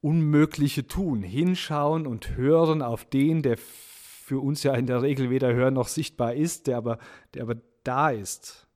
Unmögliche 0.00 0.86
tun, 0.86 1.22
hinschauen 1.22 2.06
und 2.06 2.36
hören 2.36 2.82
auf 2.82 3.04
den, 3.04 3.42
der 3.42 3.56
für 3.56 4.40
uns 4.40 4.62
ja 4.62 4.74
in 4.74 4.86
der 4.86 5.02
Regel 5.02 5.30
weder 5.30 5.54
hören 5.54 5.74
noch 5.74 5.88
sichtbar 5.88 6.34
ist, 6.34 6.66
der 6.66 6.76
aber, 6.78 6.98
der 7.34 7.42
aber 7.42 7.56
da 7.84 8.10
ist. 8.10 8.66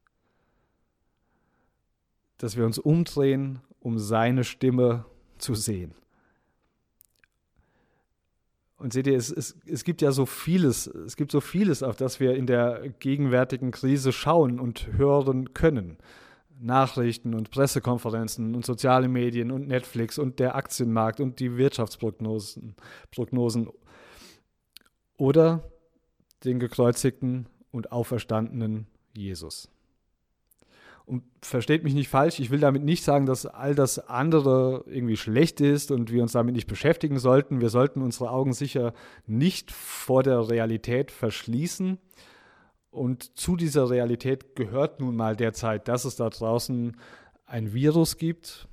Dass 2.39 2.57
wir 2.57 2.65
uns 2.65 2.79
umdrehen, 2.79 3.61
um 3.81 3.99
seine 3.99 4.45
Stimme 4.45 5.07
zu 5.39 5.55
sehen. 5.55 5.95
Und 8.77 8.95
seht 8.95 9.07
ihr, 9.07 9.17
es, 9.17 9.31
es, 9.31 9.57
es 9.67 9.85
gibt 9.85 10.01
ja 10.01 10.11
so 10.11 10.25
vieles, 10.25 10.87
es 10.87 11.17
gibt 11.17 11.33
so 11.33 11.41
vieles, 11.43 11.83
auf 11.83 11.97
das 11.97 12.19
wir 12.19 12.35
in 12.35 12.47
der 12.47 12.89
gegenwärtigen 12.99 13.73
Krise 13.73 14.13
schauen 14.13 14.59
und 14.59 14.87
hören 14.97 15.53
können. 15.53 15.99
Nachrichten 16.61 17.35
und 17.35 17.51
Pressekonferenzen 17.51 18.55
und 18.55 18.65
soziale 18.67 19.09
Medien 19.09 19.51
und 19.51 19.67
Netflix 19.67 20.19
und 20.19 20.39
der 20.39 20.55
Aktienmarkt 20.57 21.21
und 21.21 21.41
die 21.41 21.57
Wirtschaftsprognosen 21.57 22.75
Prognosen. 23.11 23.69
oder 25.17 25.65
den 26.45 26.59
gekreuzigten 26.59 27.47
und 27.71 27.93
auferstandenen 27.93 28.87
Jesus. 29.15 29.69
Und 31.11 31.25
versteht 31.43 31.83
mich 31.83 31.95
nicht 31.95 32.09
falsch, 32.09 32.39
ich 32.39 32.51
will 32.51 32.61
damit 32.61 32.85
nicht 32.85 33.03
sagen, 33.03 33.27
dass 33.27 33.45
all 33.45 33.75
das 33.75 33.99
andere 33.99 34.85
irgendwie 34.87 35.17
schlecht 35.17 35.61
ist 35.61 35.91
und 35.91 36.13
wir 36.13 36.23
uns 36.23 36.33
damit 36.33 36.55
nicht 36.55 36.69
beschäftigen 36.69 37.19
sollten. 37.19 37.61
Wir 37.61 37.69
sollten 37.69 38.01
unsere 38.01 38.31
Augen 38.31 38.53
sicher 38.53 38.95
nicht 39.27 39.73
vor 39.73 40.23
der 40.23 40.49
Realität 40.49 41.11
verschließen. 41.11 41.99
Und 42.91 43.39
zu 43.39 43.57
dieser 43.57 43.89
Realität 43.89 44.57
gehört 44.57 45.01
nun 45.01 45.17
mal 45.17 45.37
derzeit, 45.37 45.87
dass 45.89 46.05
es 46.05 46.17
da 46.17 46.29
draußen 46.29 46.97
ein 47.47 47.73
Virus 47.73 48.17
gibt. 48.17 48.69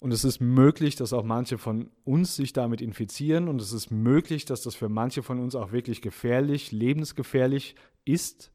Und 0.00 0.10
es 0.12 0.24
ist 0.24 0.40
möglich, 0.40 0.96
dass 0.96 1.12
auch 1.12 1.22
manche 1.22 1.58
von 1.58 1.90
uns 2.04 2.34
sich 2.34 2.52
damit 2.52 2.80
infizieren. 2.80 3.46
Und 3.48 3.62
es 3.62 3.72
ist 3.72 3.92
möglich, 3.92 4.44
dass 4.44 4.62
das 4.62 4.74
für 4.74 4.88
manche 4.88 5.22
von 5.22 5.38
uns 5.38 5.54
auch 5.54 5.70
wirklich 5.70 6.02
gefährlich, 6.02 6.72
lebensgefährlich 6.72 7.76
ist. 8.04 8.50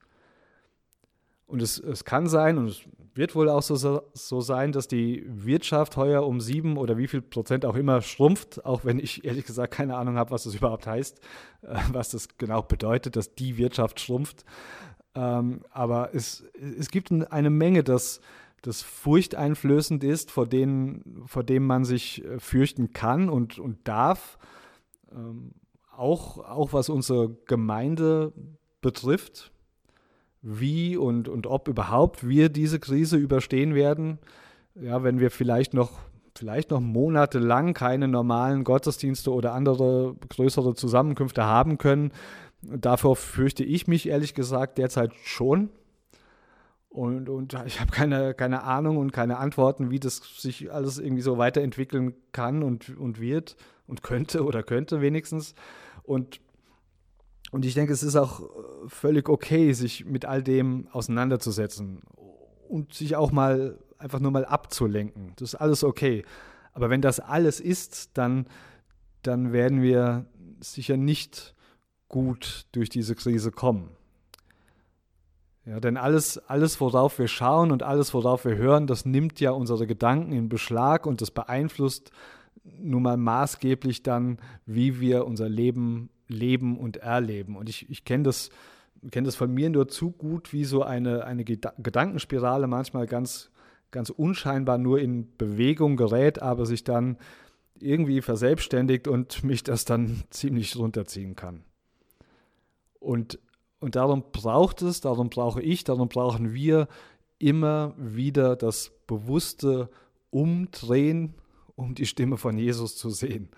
Und 1.46 1.62
es, 1.62 1.80
es 1.80 2.04
kann 2.04 2.28
sein, 2.28 2.58
und 2.58 2.67
es 2.67 2.82
wird 3.13 3.34
wohl 3.34 3.50
auch 3.50 3.63
so, 3.63 4.02
so 4.13 4.41
sein, 4.41 4.74
dass 4.74 4.89
die 4.89 5.26
Wirtschaft 5.28 5.96
heuer 5.96 6.28
um 6.28 6.41
sieben 6.41 6.78
oder 6.78 6.98
wie 6.98 7.08
viel 7.08 7.22
Prozent 7.22 7.65
auch 7.65 7.76
immer 7.76 8.02
schrumpft, 8.02 8.65
auch 8.65 8.84
wenn 8.84 9.00
ich 9.00 9.24
ehrlich 9.24 9.46
gesagt 9.46 9.74
keine 9.74 9.96
Ahnung 9.96 10.17
habe, 10.17 10.32
was 10.32 10.43
das 10.43 10.56
überhaupt 10.56 10.86
heißt, 10.86 11.20
äh, 11.62 11.80
was 11.93 12.12
das 12.12 12.38
genau 12.38 12.62
bedeutet, 12.62 13.15
dass 13.15 13.34
die 13.34 13.58
Wirtschaft 13.58 14.02
schrumpft. 14.02 14.43
Ähm, 15.17 15.62
aber 15.71 16.13
es, 16.13 16.43
es 16.77 16.91
gibt 16.91 17.12
eine 17.12 17.49
Menge, 17.49 17.84
das, 17.84 18.21
das 18.62 18.84
furchteinflößend 18.84 20.03
ist, 20.03 20.30
vor, 20.30 20.45
denen, 20.45 21.23
vor 21.25 21.43
dem 21.43 21.65
man 21.65 21.86
sich 21.86 22.23
äh, 22.23 22.39
fürchten 22.39 22.93
kann 22.93 23.27
und, 23.27 23.58
und 23.58 23.88
darf. 23.88 24.38
Ähm, 25.12 25.53
auch, 25.95 26.38
auch 26.38 26.73
was 26.73 26.89
unsere 26.89 27.36
Gemeinde 27.47 28.32
betrifft, 28.82 29.51
wie 30.43 30.95
und, 30.95 31.27
und 31.27 31.47
ob 31.47 31.67
überhaupt 31.67 32.27
wir 32.27 32.49
diese 32.49 32.80
Krise 32.80 33.17
überstehen 33.17 33.73
werden. 33.73 34.19
Ja, 34.75 35.03
wenn 35.03 35.19
wir 35.19 35.32
vielleicht 35.32 35.73
noch, 35.73 35.93
vielleicht 36.36 36.69
noch 36.69 36.80
monatelang 36.80 37.73
keine 37.73 38.08
normalen 38.08 38.63
Gottesdienste 38.63 39.34
oder 39.34 39.53
andere 39.53 40.15
größere 40.30 40.75
Zusammenkünfte 40.75 41.43
haben 41.43 41.80
können, 41.80 42.12
Davor 42.62 43.15
fürchte 43.15 43.63
ich 43.63 43.88
mich 43.88 44.08
ehrlich 44.08 44.34
gesagt 44.34 44.78
derzeit 44.78 45.13
schon. 45.24 45.70
Und, 46.89 47.30
und 47.30 47.56
ich 47.65 47.80
habe 47.80 47.91
keine, 47.91 48.34
keine 48.34 48.63
Ahnung 48.63 48.98
und 48.98 49.13
keine 49.13 49.38
Antworten, 49.38 49.91
wie 49.91 50.00
das 50.00 50.22
sich 50.38 50.72
alles 50.72 50.98
irgendwie 50.98 51.22
so 51.22 51.38
weiterentwickeln 51.38 52.15
kann 52.32 52.63
und, 52.63 52.98
und 52.98 53.22
wird 53.22 53.56
und 53.86 54.02
könnte 54.02 54.43
oder 54.43 54.63
könnte 54.63 55.02
wenigstens. 55.02 55.54
Und, 56.04 56.41
und 57.52 57.65
ich 57.65 57.76
denke, 57.76 57.93
es 57.93 58.02
ist 58.02 58.15
auch 58.15 58.41
völlig 58.88 59.30
okay, 59.30 59.74
sich 59.74 60.06
mit 60.06 60.26
all 60.26 60.41
dem 60.41 60.88
auseinanderzusetzen 60.91 62.02
und 62.67 62.93
sich 62.93 63.15
auch 63.15 63.32
mal 63.32 63.78
einfach 64.00 64.20
nur 64.20 64.32
mal 64.32 64.46
abzulenken. 64.46 65.34
Das 65.36 65.54
ist 65.54 65.56
alles 65.56 65.84
okay. 65.84 66.26
Aber 66.74 66.89
wenn 66.89 67.02
das 67.02 67.20
alles 67.20 67.60
ist, 67.60 68.17
dann, 68.17 68.48
dann 69.22 69.54
werden 69.54 69.82
wir 69.82 70.26
sicher 70.60 70.98
nicht 70.98 71.56
gut 72.10 72.65
durch 72.72 72.89
diese 72.89 73.15
Krise 73.15 73.52
kommen. 73.52 73.89
Ja, 75.65 75.82
denn 75.82 75.98
alles, 75.98 76.38
alles, 76.38 76.80
worauf 76.80 77.20
wir 77.20 77.28
schauen 77.28 77.72
und 77.72 77.84
alles, 77.84 78.13
worauf 78.13 78.46
wir 78.46 78.56
hören, 78.56 78.88
das 78.88 79.06
nimmt 79.06 79.41
ja 79.41 79.52
unsere 79.52 79.86
Gedanken 79.86 80.32
in 80.32 80.48
Beschlag 80.48 81.06
und 81.06 81.22
das 81.22 81.30
beeinflusst 81.30 82.12
nun 82.80 83.04
mal 83.04 83.17
maßgeblich 83.17 84.04
dann, 84.04 84.38
wie 84.65 85.00
wir 85.00 85.26
unser 85.26 85.50
Leben 85.50 86.10
leben 86.28 86.78
und 86.78 86.98
erleben. 86.98 87.56
Und 87.56 87.70
ich, 87.70 87.89
ich 87.89 88.06
kenne 88.06 88.24
das, 88.24 88.50
kenn 89.12 89.24
das 89.24 89.36
von 89.36 89.54
mir 89.54 89.70
nur 89.70 89.88
zu 89.88 90.12
gut, 90.12 90.54
wie 90.54 90.63
so 90.63 90.84
eine, 90.84 91.26
eine 91.26 91.43
Gedankenspirale 91.43 92.67
manchmal 92.67 93.06
ganz, 93.06 93.52
ganz 93.91 94.10
unscheinbar 94.10 94.78
nur 94.78 95.00
in 95.00 95.36
Bewegung 95.38 95.98
gerät, 95.98 96.41
aber 96.41 96.65
sich 96.65 96.84
dann 96.84 97.17
irgendwie 97.80 98.22
verselbstständigt 98.22 99.08
und 99.08 99.43
mich 99.43 99.63
das 99.63 99.86
dann 99.86 100.24
ziemlich 100.30 100.76
runterziehen 100.78 101.36
kann. 101.36 101.63
Und, 102.99 103.39
und 103.79 103.95
darum 103.95 104.25
braucht 104.31 104.81
es, 104.81 105.01
darum 105.01 105.29
brauche 105.29 105.62
ich, 105.62 105.83
darum 105.83 106.10
brauchen 106.10 106.53
wir 106.53 106.88
immer 107.39 107.93
wieder 107.97 108.55
das 108.55 108.91
bewusste 109.05 109.89
Umdrehen, 110.29 111.36
um 111.75 111.95
die 111.95 112.05
Stimme 112.05 112.38
von 112.38 112.57
Jesus 112.57 112.97
zu 112.97 113.10
sehen. 113.10 113.49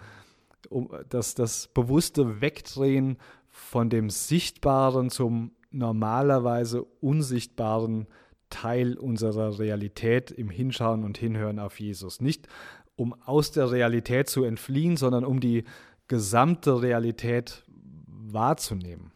Um 0.69 0.89
das, 1.09 1.35
das 1.35 1.67
bewusste 1.67 2.41
Wegdrehen 2.41 3.17
von 3.49 3.89
dem 3.89 4.09
Sichtbaren 4.09 5.09
zum 5.09 5.51
normalerweise 5.71 6.83
unsichtbaren 6.83 8.07
Teil 8.49 8.97
unserer 8.97 9.59
Realität 9.59 10.31
im 10.31 10.49
Hinschauen 10.49 11.03
und 11.03 11.17
Hinhören 11.17 11.59
auf 11.59 11.79
Jesus. 11.79 12.19
Nicht 12.19 12.47
um 12.95 13.13
aus 13.13 13.51
der 13.51 13.71
Realität 13.71 14.29
zu 14.29 14.43
entfliehen, 14.43 14.97
sondern 14.97 15.23
um 15.23 15.39
die 15.39 15.63
gesamte 16.07 16.81
Realität 16.81 17.63
wahrzunehmen. 18.07 19.11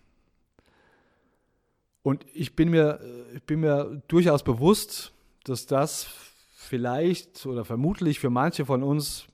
Und 2.03 2.25
ich 2.33 2.55
bin 2.55 2.69
mir, 2.69 2.99
ich 3.33 3.43
bin 3.43 3.61
mir 3.61 4.01
durchaus 4.07 4.43
bewusst, 4.43 5.13
dass 5.45 5.65
das 5.65 6.07
vielleicht 6.51 7.45
oder 7.45 7.65
vermutlich 7.65 8.19
für 8.19 8.29
manche 8.29 8.65
von 8.65 8.83
uns 8.83 9.27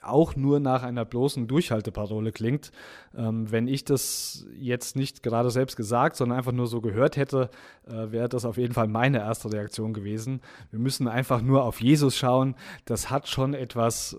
auch 0.00 0.36
nur 0.36 0.60
nach 0.60 0.84
einer 0.84 1.04
bloßen 1.04 1.48
Durchhalteparole 1.48 2.32
klingt. 2.32 2.72
Ähm, 3.16 3.50
wenn 3.50 3.68
ich 3.68 3.84
das 3.84 4.46
jetzt 4.56 4.96
nicht 4.96 5.22
gerade 5.22 5.50
selbst 5.50 5.76
gesagt, 5.76 6.16
sondern 6.16 6.38
einfach 6.38 6.52
nur 6.52 6.66
so 6.66 6.80
gehört 6.80 7.16
hätte, 7.16 7.50
äh, 7.86 8.10
wäre 8.10 8.28
das 8.28 8.44
auf 8.44 8.56
jeden 8.56 8.74
Fall 8.74 8.88
meine 8.88 9.18
erste 9.18 9.52
Reaktion 9.52 9.92
gewesen. 9.92 10.40
Wir 10.70 10.78
müssen 10.78 11.08
einfach 11.08 11.42
nur 11.42 11.64
auf 11.64 11.80
Jesus 11.80 12.16
schauen. 12.16 12.54
Das 12.84 13.10
hat 13.10 13.28
schon 13.28 13.54
etwas 13.54 14.16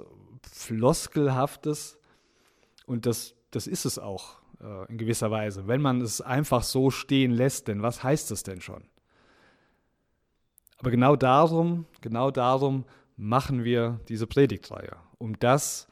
Floskelhaftes 0.52 1.98
und 2.86 3.06
das, 3.06 3.36
das 3.52 3.68
ist 3.68 3.86
es 3.86 3.98
auch 3.98 4.43
äh, 4.64 4.90
in 4.90 4.98
gewisser 4.98 5.30
Weise. 5.30 5.68
Wenn 5.68 5.82
man 5.82 6.02
es 6.02 6.22
einfach 6.22 6.64
so 6.64 6.90
stehen 6.90 7.32
lässt, 7.32 7.68
denn 7.68 7.82
was 7.82 8.04
heißt 8.04 8.32
das 8.32 8.44
denn 8.44 8.62
schon? 8.62 8.84
Aber 10.78 10.92
genau 10.92 11.16
darum, 11.16 11.86
genau 12.02 12.32
darum 12.32 12.86
machen 13.16 13.64
wir 13.64 14.00
diese 14.10 14.28
Predigtreihe, 14.28 14.98
um 15.18 15.38
das 15.40 15.88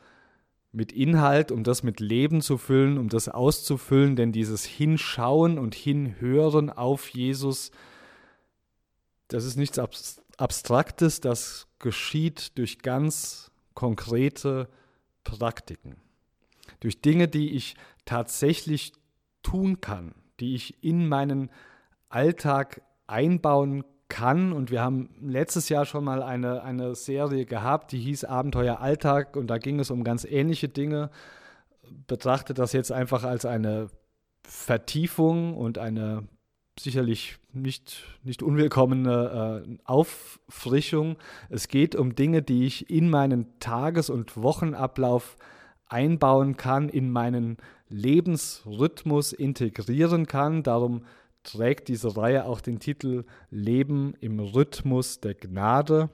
mit 0.71 0.91
Inhalt, 0.91 1.51
um 1.51 1.63
das 1.63 1.83
mit 1.83 1.99
Leben 1.99 2.41
zu 2.41 2.57
füllen, 2.57 2.97
um 2.97 3.09
das 3.09 3.27
auszufüllen, 3.27 4.15
denn 4.15 4.31
dieses 4.31 4.65
Hinschauen 4.65 5.59
und 5.59 5.75
Hinhören 5.75 6.69
auf 6.69 7.09
Jesus, 7.09 7.71
das 9.27 9.45
ist 9.45 9.57
nichts 9.57 9.79
Abstraktes, 10.37 11.19
das 11.19 11.67
geschieht 11.79 12.57
durch 12.57 12.79
ganz 12.79 13.51
konkrete 13.73 14.69
Praktiken, 15.23 15.97
durch 16.79 17.01
Dinge, 17.01 17.27
die 17.27 17.51
ich 17.51 17.75
tatsächlich 18.05 18.93
tun 19.43 19.81
kann, 19.81 20.13
die 20.39 20.55
ich 20.55 20.83
in 20.83 21.07
meinen 21.07 21.49
Alltag 22.09 22.81
einbauen 23.07 23.83
kann. 24.09 24.51
Und 24.51 24.71
wir 24.71 24.81
haben 24.81 25.09
letztes 25.21 25.69
Jahr 25.69 25.85
schon 25.85 26.03
mal 26.03 26.21
eine, 26.21 26.63
eine 26.63 26.95
Serie 26.95 27.45
gehabt, 27.45 27.91
die 27.91 27.99
hieß 27.99 28.25
Abenteuer 28.25 28.79
Alltag 28.79 29.35
und 29.35 29.47
da 29.47 29.57
ging 29.57 29.79
es 29.79 29.89
um 29.89 30.03
ganz 30.03 30.25
ähnliche 30.25 30.69
Dinge. 30.69 31.09
Betrachte 32.07 32.53
das 32.53 32.73
jetzt 32.73 32.91
einfach 32.91 33.23
als 33.23 33.45
eine 33.45 33.87
Vertiefung 34.43 35.55
und 35.55 35.77
eine 35.77 36.27
sicherlich 36.79 37.37
nicht, 37.53 38.03
nicht 38.23 38.43
unwillkommene 38.43 39.65
äh, 39.65 39.77
Auffrischung. 39.85 41.17
Es 41.49 41.67
geht 41.67 41.95
um 41.95 42.15
Dinge, 42.15 42.41
die 42.41 42.65
ich 42.65 42.89
in 42.89 43.09
meinen 43.09 43.59
Tages- 43.59 44.09
und 44.09 44.37
Wochenablauf 44.37 45.35
einbauen 45.91 46.57
kann, 46.57 46.89
in 46.89 47.11
meinen 47.11 47.57
Lebensrhythmus 47.89 49.33
integrieren 49.33 50.25
kann. 50.25 50.63
Darum 50.63 51.03
trägt 51.43 51.87
diese 51.87 52.15
Reihe 52.15 52.45
auch 52.45 52.61
den 52.61 52.79
Titel 52.79 53.25
Leben 53.49 54.13
im 54.21 54.39
Rhythmus 54.39 55.19
der 55.19 55.33
Gnade. 55.35 56.09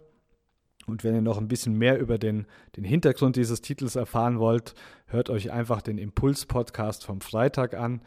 Und 0.88 1.04
wenn 1.04 1.14
ihr 1.14 1.22
noch 1.22 1.38
ein 1.38 1.50
bisschen 1.50 1.78
mehr 1.78 2.00
über 2.00 2.18
den, 2.18 2.48
den 2.78 2.86
Hintergrund 2.86 3.36
dieses 3.36 3.62
Titels 3.62 3.96
erfahren 3.96 4.40
wollt, 4.40 4.74
hört 5.08 5.30
euch 5.30 5.52
einfach 5.52 5.82
den 5.82 5.98
Impuls-Podcast 5.98 7.06
vom 7.06 7.20
Freitag 7.22 7.74
an, 7.74 8.02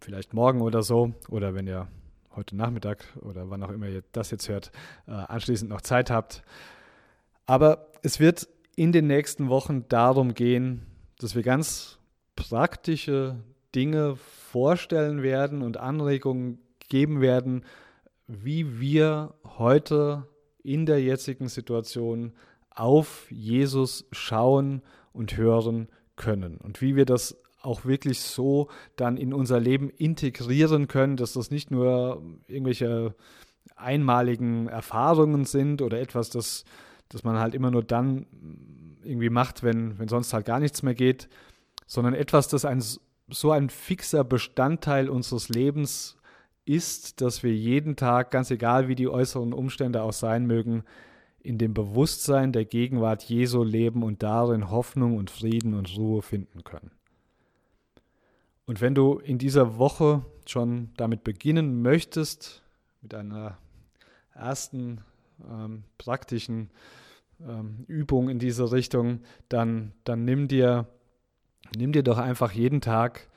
vielleicht 0.00 0.32
morgen 0.32 0.60
oder 0.60 0.82
so, 0.82 1.12
oder 1.28 1.54
wenn 1.54 1.66
ihr 1.66 1.88
heute 2.36 2.56
Nachmittag 2.56 3.04
oder 3.20 3.50
wann 3.50 3.62
auch 3.62 3.70
immer 3.70 3.88
ihr 3.88 4.04
das 4.12 4.30
jetzt 4.30 4.48
hört, 4.48 4.70
äh, 5.06 5.12
anschließend 5.12 5.70
noch 5.70 5.80
Zeit 5.80 6.10
habt. 6.10 6.42
Aber 7.46 7.88
es 8.02 8.20
wird 8.20 8.48
in 8.76 8.92
den 8.92 9.06
nächsten 9.06 9.48
Wochen 9.48 9.88
darum 9.88 10.34
gehen, 10.34 10.86
dass 11.24 11.34
wir 11.34 11.42
ganz 11.42 11.98
praktische 12.36 13.42
Dinge 13.74 14.16
vorstellen 14.16 15.22
werden 15.22 15.62
und 15.62 15.78
Anregungen 15.78 16.58
geben 16.90 17.22
werden, 17.22 17.64
wie 18.26 18.78
wir 18.78 19.32
heute 19.56 20.28
in 20.62 20.84
der 20.84 21.00
jetzigen 21.02 21.48
Situation 21.48 22.34
auf 22.68 23.30
Jesus 23.30 24.06
schauen 24.12 24.82
und 25.14 25.38
hören 25.38 25.88
können 26.16 26.58
und 26.58 26.82
wie 26.82 26.94
wir 26.94 27.06
das 27.06 27.38
auch 27.62 27.86
wirklich 27.86 28.20
so 28.20 28.68
dann 28.96 29.16
in 29.16 29.32
unser 29.32 29.60
Leben 29.60 29.88
integrieren 29.88 30.88
können, 30.88 31.16
dass 31.16 31.32
das 31.32 31.50
nicht 31.50 31.70
nur 31.70 32.22
irgendwelche 32.48 33.14
einmaligen 33.76 34.68
Erfahrungen 34.68 35.46
sind 35.46 35.80
oder 35.80 35.98
etwas, 35.98 36.28
das, 36.28 36.66
das 37.08 37.24
man 37.24 37.38
halt 37.38 37.54
immer 37.54 37.70
nur 37.70 37.82
dann 37.82 38.26
irgendwie 39.04 39.30
macht, 39.30 39.62
wenn, 39.62 39.98
wenn 39.98 40.08
sonst 40.08 40.32
halt 40.32 40.46
gar 40.46 40.60
nichts 40.60 40.82
mehr 40.82 40.94
geht, 40.94 41.28
sondern 41.86 42.14
etwas, 42.14 42.48
das 42.48 42.64
ein, 42.64 42.82
so 43.28 43.50
ein 43.50 43.70
fixer 43.70 44.24
Bestandteil 44.24 45.08
unseres 45.08 45.48
Lebens 45.48 46.16
ist, 46.64 47.20
dass 47.20 47.42
wir 47.42 47.54
jeden 47.54 47.96
Tag, 47.96 48.30
ganz 48.30 48.50
egal 48.50 48.88
wie 48.88 48.94
die 48.94 49.08
äußeren 49.08 49.52
Umstände 49.52 50.02
auch 50.02 50.12
sein 50.12 50.46
mögen, 50.46 50.84
in 51.40 51.58
dem 51.58 51.74
Bewusstsein 51.74 52.52
der 52.52 52.64
Gegenwart 52.64 53.22
Jesu 53.24 53.62
leben 53.62 54.02
und 54.02 54.22
darin 54.22 54.70
Hoffnung 54.70 55.18
und 55.18 55.30
Frieden 55.30 55.74
und 55.74 55.94
Ruhe 55.96 56.22
finden 56.22 56.64
können. 56.64 56.90
Und 58.64 58.80
wenn 58.80 58.94
du 58.94 59.18
in 59.18 59.36
dieser 59.36 59.76
Woche 59.76 60.24
schon 60.46 60.90
damit 60.96 61.22
beginnen 61.22 61.82
möchtest, 61.82 62.62
mit 63.02 63.12
einer 63.14 63.58
ersten 64.34 65.02
ähm, 65.46 65.84
praktischen 65.98 66.70
ähm, 67.48 67.84
Übung 67.86 68.28
in 68.28 68.38
diese 68.38 68.72
Richtung, 68.72 69.20
dann, 69.48 69.92
dann 70.04 70.24
nimm 70.24 70.48
dir 70.48 70.88
nimm 71.76 71.92
dir 71.92 72.02
doch 72.02 72.18
einfach 72.18 72.52
jeden 72.52 72.80
Tag 72.80 73.28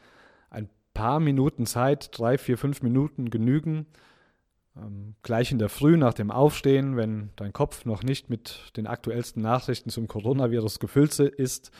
ein 0.50 0.70
paar 0.94 1.20
Minuten 1.20 1.66
Zeit, 1.66 2.18
drei, 2.18 2.38
vier, 2.38 2.58
fünf 2.58 2.82
Minuten 2.82 3.30
genügen, 3.30 3.86
ähm, 4.76 5.16
gleich 5.24 5.52
in 5.52 5.60
der 5.60 5.70
Früh 5.70 5.98
nach 5.98 6.14
dem 6.14 6.32
Aufstehen, 6.32 6.98
wenn 6.98 7.32
dein 7.36 7.54
Kopf 7.54 7.86
noch 7.86 8.04
nicht 8.04 8.30
mit 8.30 8.72
den 8.78 8.88
aktuellsten 8.88 9.42
Nachrichten 9.42 9.90
zum 9.90 10.08
Coronavirus 10.08 10.80
gefüllt 10.80 11.18
ist, 11.20 11.72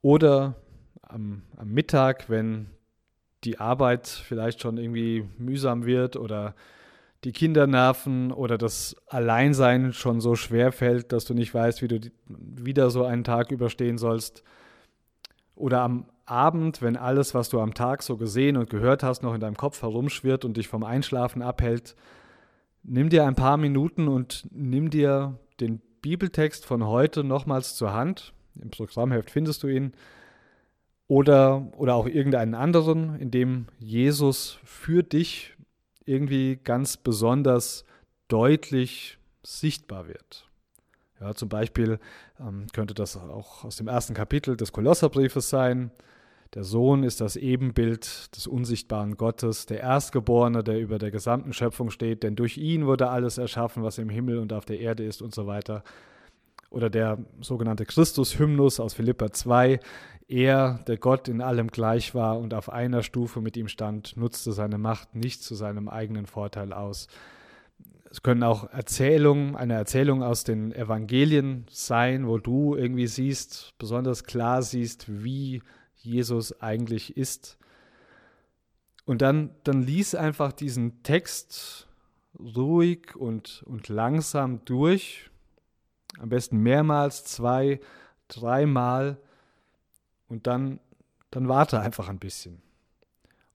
oder 0.00 0.56
am, 1.02 1.42
am 1.56 1.70
Mittag, 1.70 2.30
wenn 2.30 2.70
die 3.44 3.58
Arbeit 3.58 4.06
vielleicht 4.06 4.60
schon 4.60 4.78
irgendwie 4.78 5.28
mühsam 5.38 5.86
wird 5.86 6.16
oder 6.16 6.54
die 7.24 7.32
Kinder 7.32 7.66
nerven 7.66 8.30
oder 8.32 8.58
das 8.58 8.96
Alleinsein 9.08 9.92
schon 9.92 10.20
so 10.20 10.36
schwer 10.36 10.72
fällt, 10.72 11.12
dass 11.12 11.24
du 11.24 11.34
nicht 11.34 11.52
weißt, 11.52 11.82
wie 11.82 11.88
du 11.88 12.00
wieder 12.28 12.90
so 12.90 13.04
einen 13.04 13.24
Tag 13.24 13.50
überstehen 13.50 13.98
sollst 13.98 14.44
oder 15.58 15.80
am 15.82 16.06
Abend, 16.24 16.82
wenn 16.82 16.96
alles, 16.96 17.34
was 17.34 17.48
du 17.48 17.60
am 17.60 17.74
Tag 17.74 18.02
so 18.02 18.16
gesehen 18.16 18.56
und 18.56 18.70
gehört 18.70 19.02
hast, 19.02 19.22
noch 19.22 19.34
in 19.34 19.40
deinem 19.40 19.56
Kopf 19.56 19.82
herumschwirrt 19.82 20.44
und 20.44 20.56
dich 20.56 20.68
vom 20.68 20.84
Einschlafen 20.84 21.42
abhält, 21.42 21.96
nimm 22.82 23.08
dir 23.08 23.26
ein 23.26 23.34
paar 23.34 23.56
Minuten 23.56 24.08
und 24.08 24.46
nimm 24.50 24.90
dir 24.90 25.38
den 25.58 25.80
Bibeltext 26.02 26.64
von 26.64 26.86
heute 26.86 27.24
nochmals 27.24 27.74
zur 27.74 27.92
Hand. 27.92 28.34
Im 28.60 28.70
Programmheft 28.70 29.30
findest 29.30 29.62
du 29.62 29.68
ihn. 29.68 29.92
Oder, 31.06 31.72
oder 31.78 31.94
auch 31.94 32.06
irgendeinen 32.06 32.54
anderen, 32.54 33.18
in 33.18 33.30
dem 33.30 33.66
Jesus 33.78 34.58
für 34.64 35.02
dich 35.02 35.56
irgendwie 36.08 36.56
ganz 36.56 36.96
besonders 36.96 37.84
deutlich 38.28 39.18
sichtbar 39.42 40.08
wird. 40.08 40.48
Ja, 41.20 41.34
zum 41.34 41.48
Beispiel 41.48 41.98
ähm, 42.40 42.66
könnte 42.72 42.94
das 42.94 43.16
auch 43.16 43.64
aus 43.64 43.76
dem 43.76 43.88
ersten 43.88 44.14
Kapitel 44.14 44.56
des 44.56 44.72
Kolosserbriefes 44.72 45.50
sein. 45.50 45.90
Der 46.54 46.64
Sohn 46.64 47.02
ist 47.02 47.20
das 47.20 47.36
Ebenbild 47.36 48.34
des 48.34 48.46
unsichtbaren 48.46 49.16
Gottes, 49.16 49.66
der 49.66 49.80
Erstgeborene, 49.80 50.64
der 50.64 50.80
über 50.80 50.98
der 50.98 51.10
gesamten 51.10 51.52
Schöpfung 51.52 51.90
steht, 51.90 52.22
denn 52.22 52.36
durch 52.36 52.56
ihn 52.56 52.86
wurde 52.86 53.10
alles 53.10 53.36
erschaffen, 53.36 53.82
was 53.82 53.98
im 53.98 54.08
Himmel 54.08 54.38
und 54.38 54.52
auf 54.52 54.64
der 54.64 54.80
Erde 54.80 55.04
ist 55.04 55.20
und 55.20 55.34
so 55.34 55.46
weiter. 55.46 55.82
Oder 56.70 56.88
der 56.88 57.18
sogenannte 57.40 57.84
Christus-Hymnus 57.84 58.80
aus 58.80 58.94
Philippa 58.94 59.30
2. 59.30 59.80
Er, 60.28 60.80
der 60.86 60.98
Gott 60.98 61.26
in 61.28 61.40
allem 61.40 61.68
gleich 61.68 62.14
war 62.14 62.38
und 62.38 62.54
auf 62.54 62.70
einer 62.70 63.02
Stufe 63.02 63.40
mit 63.40 63.56
ihm 63.56 63.68
stand, 63.68 64.16
nutzte 64.16 64.52
seine 64.52 64.78
Macht 64.78 65.14
nicht 65.14 65.42
zu 65.42 65.54
seinem 65.54 65.88
eigenen 65.88 66.26
Vorteil 66.26 66.72
aus, 66.72 67.08
es 68.10 68.22
können 68.22 68.42
auch 68.42 68.70
Erzählungen, 68.72 69.54
eine 69.54 69.74
Erzählung 69.74 70.22
aus 70.22 70.44
den 70.44 70.72
Evangelien 70.72 71.66
sein, 71.70 72.26
wo 72.26 72.38
du 72.38 72.74
irgendwie 72.74 73.06
siehst, 73.06 73.74
besonders 73.78 74.24
klar 74.24 74.62
siehst, 74.62 75.06
wie 75.22 75.62
Jesus 75.94 76.60
eigentlich 76.62 77.16
ist. 77.16 77.58
Und 79.04 79.20
dann, 79.20 79.50
dann 79.64 79.82
lies 79.82 80.14
einfach 80.14 80.52
diesen 80.52 81.02
Text 81.02 81.86
ruhig 82.38 83.14
und, 83.14 83.62
und 83.66 83.88
langsam 83.88 84.64
durch. 84.64 85.30
Am 86.18 86.30
besten 86.30 86.58
mehrmals, 86.58 87.24
zwei, 87.24 87.80
dreimal. 88.28 89.18
Und 90.28 90.46
dann, 90.46 90.80
dann 91.30 91.48
warte 91.48 91.80
einfach 91.80 92.08
ein 92.08 92.18
bisschen. 92.18 92.62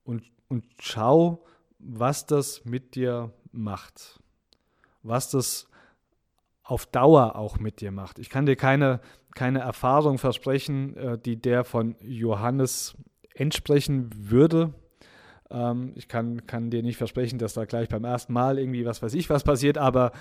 Und, 0.04 0.24
und 0.48 0.66
schau, 0.80 1.46
was 1.80 2.26
das 2.26 2.66
mit 2.66 2.96
dir 2.96 3.32
macht. 3.52 4.20
Was 5.04 5.30
das 5.30 5.68
auf 6.64 6.86
Dauer 6.86 7.36
auch 7.36 7.60
mit 7.60 7.82
dir 7.82 7.92
macht. 7.92 8.20
Ich 8.20 8.30
kann 8.30 8.46
dir 8.46 8.56
keine, 8.56 9.02
keine 9.36 9.60
Erfahrung 9.60 10.18
versprechen, 10.18 10.96
äh, 10.96 11.18
die 11.18 11.40
der 11.40 11.66
von 11.66 11.96
Johannes 12.02 12.96
entsprechen 13.36 14.10
würde. 14.30 14.74
Ähm, 15.50 15.92
ich 15.96 16.08
kann, 16.08 16.48
kann 16.48 16.70
dir 16.70 16.82
nicht 16.82 16.98
versprechen, 16.98 17.38
dass 17.38 17.54
da 17.54 17.66
gleich 17.66 17.90
beim 17.90 18.06
ersten 18.06 18.34
Mal 18.34 18.60
irgendwie 18.60 18.86
was 18.86 19.02
weiß 19.02 19.14
ich 19.14 19.30
was 19.30 19.44
passiert, 19.44 19.78
aber 19.78 20.14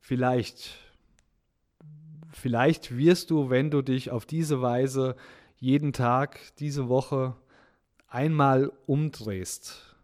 vielleicht, 0.00 0.78
vielleicht 2.30 2.96
wirst 2.96 3.30
du, 3.30 3.50
wenn 3.50 3.70
du 3.70 3.82
dich 3.82 4.10
auf 4.10 4.24
diese 4.24 4.62
Weise 4.62 5.16
jeden 5.60 5.92
Tag, 5.92 6.40
diese 6.58 6.88
Woche 6.88 7.36
einmal 8.06 8.72
umdrehst, 8.86 9.96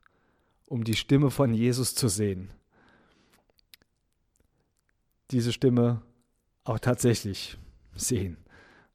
um 0.67 0.85
die 0.85 0.95
Stimme 0.95 1.31
von 1.31 1.55
Jesus 1.55 1.95
zu 1.95 2.09
sehen, 2.09 2.51
diese 5.31 5.53
Stimme 5.53 6.03
auch 6.65 6.79
tatsächlich 6.79 7.59
sehen. 7.95 8.37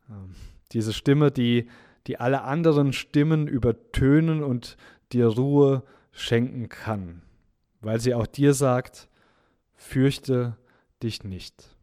Ähm, 0.09 0.35
diese 0.71 0.93
Stimme, 0.93 1.31
die, 1.31 1.69
die 2.07 2.19
alle 2.19 2.43
anderen 2.43 2.93
Stimmen 2.93 3.47
übertönen 3.47 4.43
und 4.43 4.77
dir 5.11 5.27
Ruhe 5.27 5.83
schenken 6.11 6.69
kann, 6.69 7.21
weil 7.81 7.99
sie 7.99 8.13
auch 8.13 8.27
dir 8.27 8.53
sagt, 8.53 9.09
fürchte 9.73 10.57
dich 11.01 11.23
nicht. 11.23 11.75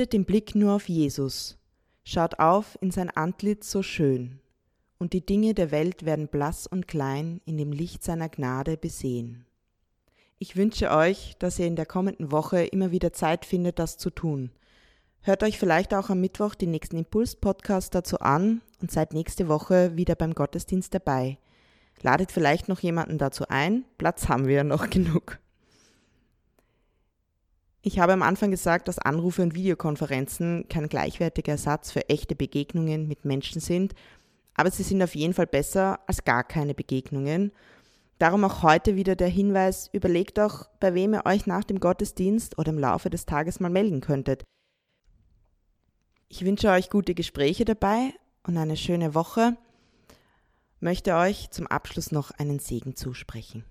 Richtet 0.00 0.14
den 0.14 0.24
Blick 0.24 0.54
nur 0.54 0.72
auf 0.72 0.88
Jesus, 0.88 1.58
schaut 2.04 2.38
auf 2.38 2.78
in 2.80 2.90
sein 2.90 3.10
Antlitz 3.10 3.70
so 3.70 3.82
schön, 3.82 4.40
und 4.96 5.12
die 5.12 5.26
Dinge 5.26 5.52
der 5.52 5.72
Welt 5.72 6.06
werden 6.06 6.28
blass 6.28 6.66
und 6.66 6.88
klein 6.88 7.42
in 7.44 7.58
dem 7.58 7.70
Licht 7.70 8.02
seiner 8.02 8.30
Gnade 8.30 8.78
besehen. 8.78 9.44
Ich 10.38 10.56
wünsche 10.56 10.90
euch, 10.90 11.36
dass 11.38 11.58
ihr 11.58 11.66
in 11.66 11.76
der 11.76 11.84
kommenden 11.84 12.32
Woche 12.32 12.64
immer 12.64 12.92
wieder 12.92 13.12
Zeit 13.12 13.44
findet, 13.44 13.78
das 13.78 13.98
zu 13.98 14.08
tun. 14.08 14.52
Hört 15.20 15.42
euch 15.42 15.58
vielleicht 15.58 15.92
auch 15.92 16.08
am 16.08 16.22
Mittwoch 16.22 16.54
den 16.54 16.70
nächsten 16.70 16.96
Impuls-Podcast 16.96 17.94
dazu 17.94 18.20
an 18.20 18.62
und 18.80 18.90
seid 18.90 19.12
nächste 19.12 19.48
Woche 19.48 19.98
wieder 19.98 20.14
beim 20.14 20.32
Gottesdienst 20.32 20.94
dabei. 20.94 21.36
Ladet 22.00 22.32
vielleicht 22.32 22.68
noch 22.68 22.80
jemanden 22.80 23.18
dazu 23.18 23.48
ein, 23.48 23.84
Platz 23.98 24.30
haben 24.30 24.46
wir 24.46 24.54
ja 24.54 24.64
noch 24.64 24.88
genug. 24.88 25.40
Ich 27.82 27.98
habe 27.98 28.12
am 28.12 28.22
Anfang 28.22 28.50
gesagt, 28.50 28.88
dass 28.88 28.98
Anrufe 28.98 29.42
und 29.42 29.54
Videokonferenzen 29.54 30.66
kein 30.68 30.88
gleichwertiger 30.88 31.52
Ersatz 31.52 31.90
für 31.90 32.08
echte 32.10 32.34
Begegnungen 32.34 33.08
mit 33.08 33.24
Menschen 33.24 33.60
sind, 33.60 33.94
aber 34.54 34.70
sie 34.70 34.82
sind 34.82 35.02
auf 35.02 35.14
jeden 35.14 35.32
Fall 35.32 35.46
besser 35.46 36.00
als 36.06 36.24
gar 36.24 36.44
keine 36.44 36.74
Begegnungen. 36.74 37.52
Darum 38.18 38.44
auch 38.44 38.62
heute 38.62 38.96
wieder 38.96 39.16
der 39.16 39.28
Hinweis, 39.28 39.88
überlegt 39.94 40.36
doch, 40.36 40.68
bei 40.78 40.92
wem 40.92 41.14
ihr 41.14 41.24
euch 41.24 41.46
nach 41.46 41.64
dem 41.64 41.80
Gottesdienst 41.80 42.58
oder 42.58 42.70
im 42.70 42.78
Laufe 42.78 43.08
des 43.08 43.24
Tages 43.24 43.60
mal 43.60 43.70
melden 43.70 44.02
könntet. 44.02 44.44
Ich 46.28 46.44
wünsche 46.44 46.68
euch 46.68 46.90
gute 46.90 47.14
Gespräche 47.14 47.64
dabei 47.64 48.12
und 48.46 48.58
eine 48.58 48.76
schöne 48.76 49.14
Woche. 49.14 49.56
Möchte 50.80 51.14
euch 51.14 51.50
zum 51.50 51.66
Abschluss 51.66 52.12
noch 52.12 52.30
einen 52.30 52.58
Segen 52.58 52.94
zusprechen. 52.94 53.64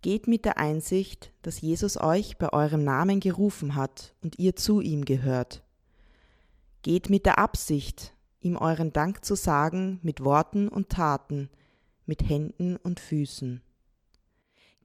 Geht 0.00 0.28
mit 0.28 0.44
der 0.44 0.58
Einsicht, 0.58 1.32
dass 1.42 1.60
Jesus 1.60 1.96
euch 1.96 2.38
bei 2.38 2.52
eurem 2.52 2.84
Namen 2.84 3.18
gerufen 3.18 3.74
hat 3.74 4.14
und 4.22 4.38
ihr 4.38 4.54
zu 4.54 4.80
ihm 4.80 5.04
gehört. 5.04 5.62
Geht 6.82 7.10
mit 7.10 7.26
der 7.26 7.38
Absicht, 7.38 8.14
ihm 8.40 8.56
euren 8.56 8.92
Dank 8.92 9.24
zu 9.24 9.34
sagen 9.34 9.98
mit 10.02 10.22
Worten 10.22 10.68
und 10.68 10.90
Taten, 10.90 11.50
mit 12.06 12.28
Händen 12.28 12.76
und 12.76 13.00
Füßen. 13.00 13.60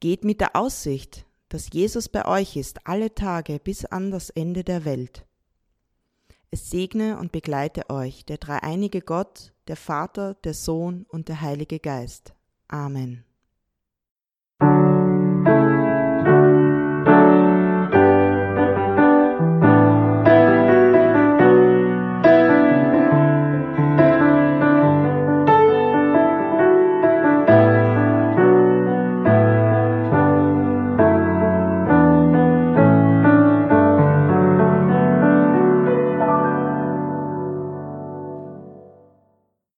Geht 0.00 0.24
mit 0.24 0.40
der 0.40 0.56
Aussicht, 0.56 1.24
dass 1.48 1.72
Jesus 1.72 2.08
bei 2.08 2.26
euch 2.26 2.56
ist 2.56 2.86
alle 2.86 3.14
Tage 3.14 3.60
bis 3.60 3.84
an 3.84 4.10
das 4.10 4.30
Ende 4.30 4.64
der 4.64 4.84
Welt. 4.84 5.24
Es 6.50 6.70
segne 6.70 7.18
und 7.18 7.32
begleite 7.32 7.88
euch 7.90 8.24
der 8.24 8.38
dreieinige 8.38 9.00
Gott, 9.00 9.52
der 9.68 9.76
Vater, 9.76 10.34
der 10.34 10.54
Sohn 10.54 11.06
und 11.08 11.28
der 11.28 11.40
Heilige 11.40 11.78
Geist. 11.78 12.34
Amen. 12.68 13.24